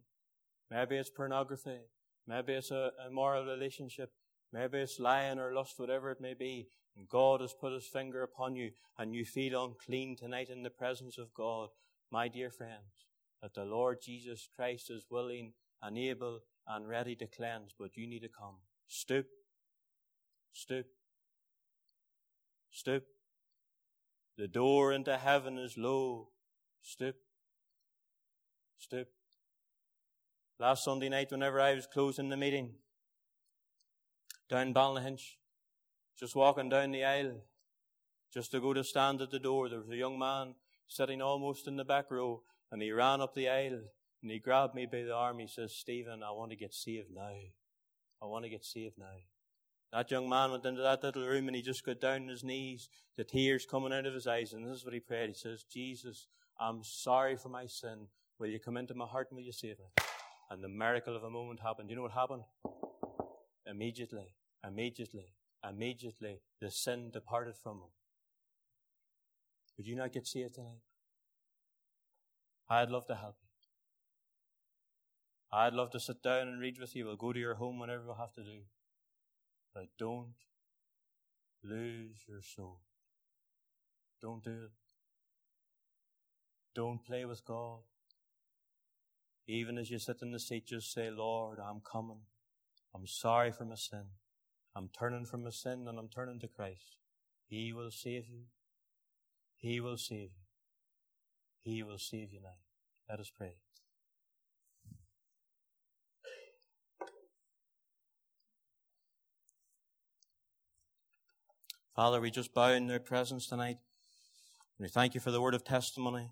Maybe 0.70 0.96
it's 0.96 1.11
pornography. 1.11 1.81
Maybe 2.27 2.53
it's 2.53 2.70
a 2.70 2.90
immoral 3.09 3.44
relationship. 3.44 4.12
Maybe 4.53 4.79
it's 4.79 5.01
lying 5.01 5.38
or 5.38 5.55
lust, 5.55 5.79
whatever 5.79 6.11
it 6.11 6.20
may 6.20 6.35
be. 6.35 6.68
And 6.96 7.09
God 7.09 7.40
has 7.40 7.55
put 7.55 7.72
his 7.72 7.87
finger 7.87 8.22
upon 8.22 8.55
you 8.55 8.70
and 8.98 9.14
you 9.14 9.24
feel 9.24 9.64
unclean 9.64 10.16
tonight 10.16 10.48
in 10.51 10.62
the 10.62 10.70
presence 10.70 11.18
of 11.18 11.35
God. 11.35 11.70
My 12.11 12.29
dear 12.29 12.51
friends, 12.51 13.08
that 13.42 13.55
the 13.55 13.64
Lord 13.64 13.98
Jesus 14.03 14.48
Christ 14.55 14.90
is 14.90 15.07
willing 15.11 15.53
and 15.83 15.96
able 15.96 16.40
and 16.66 16.88
ready 16.88 17.14
to 17.16 17.27
cleanse, 17.27 17.74
but 17.79 17.96
you 17.96 18.07
need 18.07 18.22
to 18.22 18.29
come. 18.29 18.57
Stoop. 18.87 19.27
Stoop. 20.53 20.87
Stoop. 22.70 23.05
The 24.37 24.48
door 24.48 24.92
into 24.92 25.16
heaven 25.16 25.59
is 25.59 25.77
low. 25.77 26.29
Stoop. 26.83 27.16
Stoop. 28.79 29.09
Last 30.61 30.85
Sunday 30.85 31.09
night, 31.09 31.31
whenever 31.31 31.61
I 31.61 31.74
was 31.74 31.87
closing 31.87 32.29
the 32.29 32.37
meeting, 32.37 32.74
down 34.48 34.74
Ballynahinch, 34.74 35.37
just 36.18 36.35
walking 36.35 36.68
down 36.68 36.90
the 36.90 37.05
aisle, 37.05 37.42
just 38.33 38.51
to 38.51 38.61
go 38.61 38.72
to 38.74 38.83
stand 38.85 39.20
at 39.20 39.31
the 39.31 39.38
door, 39.38 39.68
there 39.68 39.79
was 39.79 39.90
a 39.90 39.96
young 39.96 40.18
man 40.18 40.55
sitting 40.87 41.22
almost 41.22 41.68
in 41.68 41.77
the 41.77 41.85
back 41.85 42.11
row, 42.11 42.42
and 42.70 42.83
he 42.83 42.92
ran 42.92 43.20
up 43.20 43.35
the 43.35 43.48
aisle 43.48 43.81
and 44.22 44.31
he 44.31 44.38
grabbed 44.38 44.74
me 44.74 44.87
by 44.87 45.02
the 45.02 45.14
arm. 45.14 45.38
He 45.38 45.46
says, 45.46 45.72
Stephen, 45.72 46.22
I 46.22 46.31
want 46.33 46.50
to 46.50 46.57
get 46.57 46.74
saved 46.74 47.09
now. 47.14 47.33
I 48.20 48.26
want 48.26 48.44
to 48.44 48.50
get 48.50 48.64
saved 48.64 48.98
now. 48.98 49.07
That 49.92 50.11
young 50.11 50.28
man 50.28 50.50
went 50.50 50.66
into 50.66 50.83
that 50.83 51.02
little 51.02 51.26
room 51.26 51.46
and 51.46 51.57
he 51.57 51.62
just 51.62 51.85
got 51.85 52.00
down 52.00 52.22
on 52.22 52.28
his 52.28 52.44
knees, 52.44 52.88
the 53.16 53.24
tears 53.24 53.64
coming 53.64 53.92
out 53.92 54.07
of 54.07 54.12
his 54.12 54.26
eyes. 54.26 54.52
And 54.52 54.66
this 54.66 54.76
is 54.76 54.85
what 54.85 54.92
he 54.92 55.00
prayed. 55.00 55.28
He 55.28 55.35
says, 55.35 55.64
Jesus, 55.72 56.26
I'm 56.61 56.81
sorry 56.83 57.37
for 57.37 57.48
my 57.48 57.66
sin. 57.66 58.09
Will 58.38 58.48
you 58.48 58.59
come 58.59 58.76
into 58.76 58.94
my 58.94 59.07
heart 59.07 59.28
and 59.31 59.38
will 59.38 59.44
you 59.44 59.52
save 59.52 59.78
me? 59.78 59.87
And 60.50 60.62
the 60.62 60.68
miracle 60.68 61.16
of 61.16 61.24
a 61.24 61.31
moment 61.31 61.61
happened. 61.61 61.88
You 61.88 61.96
know 61.96 62.02
what 62.02 62.12
happened? 62.12 62.42
Immediately, 63.66 64.35
immediately, 64.66 65.35
immediately, 65.68 66.40
the 66.61 66.70
sin 66.70 67.11
departed 67.11 67.54
from 67.57 67.76
him. 67.76 67.90
Would 69.76 69.87
you 69.87 69.96
not 69.96 70.12
get 70.12 70.26
saved 70.26 70.54
tonight? 70.54 70.81
I'd 72.70 72.90
love 72.90 73.07
to 73.07 73.14
help 73.14 73.37
you. 73.40 73.48
I'd 75.50 75.72
love 75.72 75.90
to 75.92 76.00
sit 76.00 76.22
down 76.22 76.48
and 76.48 76.61
read 76.61 76.78
with 76.78 76.94
you. 76.94 77.07
We'll 77.07 77.16
go 77.16 77.33
to 77.33 77.38
your 77.38 77.54
home 77.54 77.78
whenever 77.78 78.02
we 78.07 78.14
have 78.18 78.35
to 78.35 78.42
do. 78.42 78.61
But 79.74 79.87
don't 79.98 80.35
lose 81.64 82.16
your 82.28 82.42
soul. 82.42 82.81
Don't 84.20 84.44
do 84.44 84.50
it. 84.50 84.70
Don't 86.74 87.04
play 87.04 87.24
with 87.24 87.44
God. 87.44 87.81
Even 89.46 89.78
as 89.78 89.90
you 89.90 89.98
sit 89.98 90.18
in 90.20 90.33
the 90.33 90.38
seat, 90.38 90.66
just 90.66 90.92
say, 90.92 91.11
Lord, 91.11 91.59
I'm 91.59 91.81
coming. 91.81 92.20
I'm 92.94 93.07
sorry 93.07 93.50
for 93.50 93.64
my 93.64 93.76
sin. 93.76 94.04
I'm 94.76 94.90
turning 94.96 95.24
from 95.24 95.44
my 95.44 95.50
sin 95.50 95.87
and 95.88 95.98
I'm 95.98 96.09
turning 96.09 96.38
to 96.40 96.48
Christ. 96.48 96.96
He 97.46 97.72
will 97.72 97.90
save 97.90 98.28
you. 98.28 98.42
He 99.57 99.81
will 99.81 99.96
save 99.96 100.31
you. 100.37 100.47
He 101.62 101.83
will 101.83 101.99
save 101.99 102.33
you 102.33 102.40
now. 102.40 102.57
Let 103.09 103.21
us 103.21 103.31
pray. 103.37 103.57
Father, 111.94 112.21
we 112.21 112.31
just 112.31 112.55
bow 112.55 112.71
in 112.71 112.87
their 112.87 113.01
presence 113.01 113.49
tonight. 113.49 113.79
And 114.79 114.85
we 114.85 114.88
thank 114.88 115.14
you 115.14 115.21
for 115.21 115.33
the 115.33 115.40
word 115.40 115.55
of 115.55 115.64
testimony. 115.64 116.31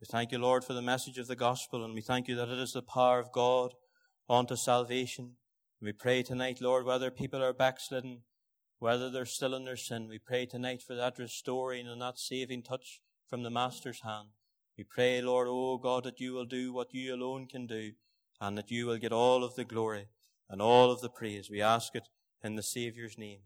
We 0.00 0.06
thank 0.10 0.32
you, 0.32 0.38
Lord, 0.38 0.64
for 0.64 0.72
the 0.72 0.80
message 0.80 1.18
of 1.18 1.26
the 1.26 1.36
gospel, 1.36 1.84
and 1.84 1.92
we 1.92 2.00
thank 2.00 2.28
you 2.28 2.34
that 2.36 2.48
it 2.48 2.58
is 2.58 2.72
the 2.72 2.82
power 2.82 3.18
of 3.18 3.32
God 3.32 3.74
unto 4.28 4.56
salvation. 4.56 5.36
We 5.82 5.92
pray 5.92 6.22
tonight, 6.22 6.62
Lord, 6.62 6.86
whether 6.86 7.10
people 7.10 7.42
are 7.42 7.52
backslidden, 7.52 8.22
whether 8.78 9.10
they're 9.10 9.26
still 9.26 9.54
in 9.54 9.64
their 9.64 9.76
sin, 9.76 10.08
we 10.08 10.18
pray 10.18 10.46
tonight 10.46 10.82
for 10.82 10.94
that 10.94 11.18
restoring 11.18 11.86
and 11.86 12.00
that 12.00 12.18
saving 12.18 12.62
touch 12.62 13.00
from 13.28 13.42
the 13.42 13.50
Master's 13.50 14.00
hand. 14.02 14.28
We 14.76 14.84
pray, 14.84 15.22
Lord, 15.22 15.48
oh 15.50 15.78
God, 15.78 16.04
that 16.04 16.20
you 16.20 16.34
will 16.34 16.44
do 16.44 16.72
what 16.72 16.92
you 16.92 17.14
alone 17.14 17.46
can 17.46 17.66
do 17.66 17.92
and 18.40 18.58
that 18.58 18.70
you 18.70 18.86
will 18.86 18.98
get 18.98 19.12
all 19.12 19.42
of 19.42 19.54
the 19.54 19.64
glory 19.64 20.08
and 20.50 20.60
all 20.60 20.90
of 20.90 21.00
the 21.00 21.08
praise. 21.08 21.48
We 21.48 21.62
ask 21.62 21.94
it 21.94 22.08
in 22.44 22.56
the 22.56 22.62
Saviour's 22.62 23.16
name. 23.16 23.40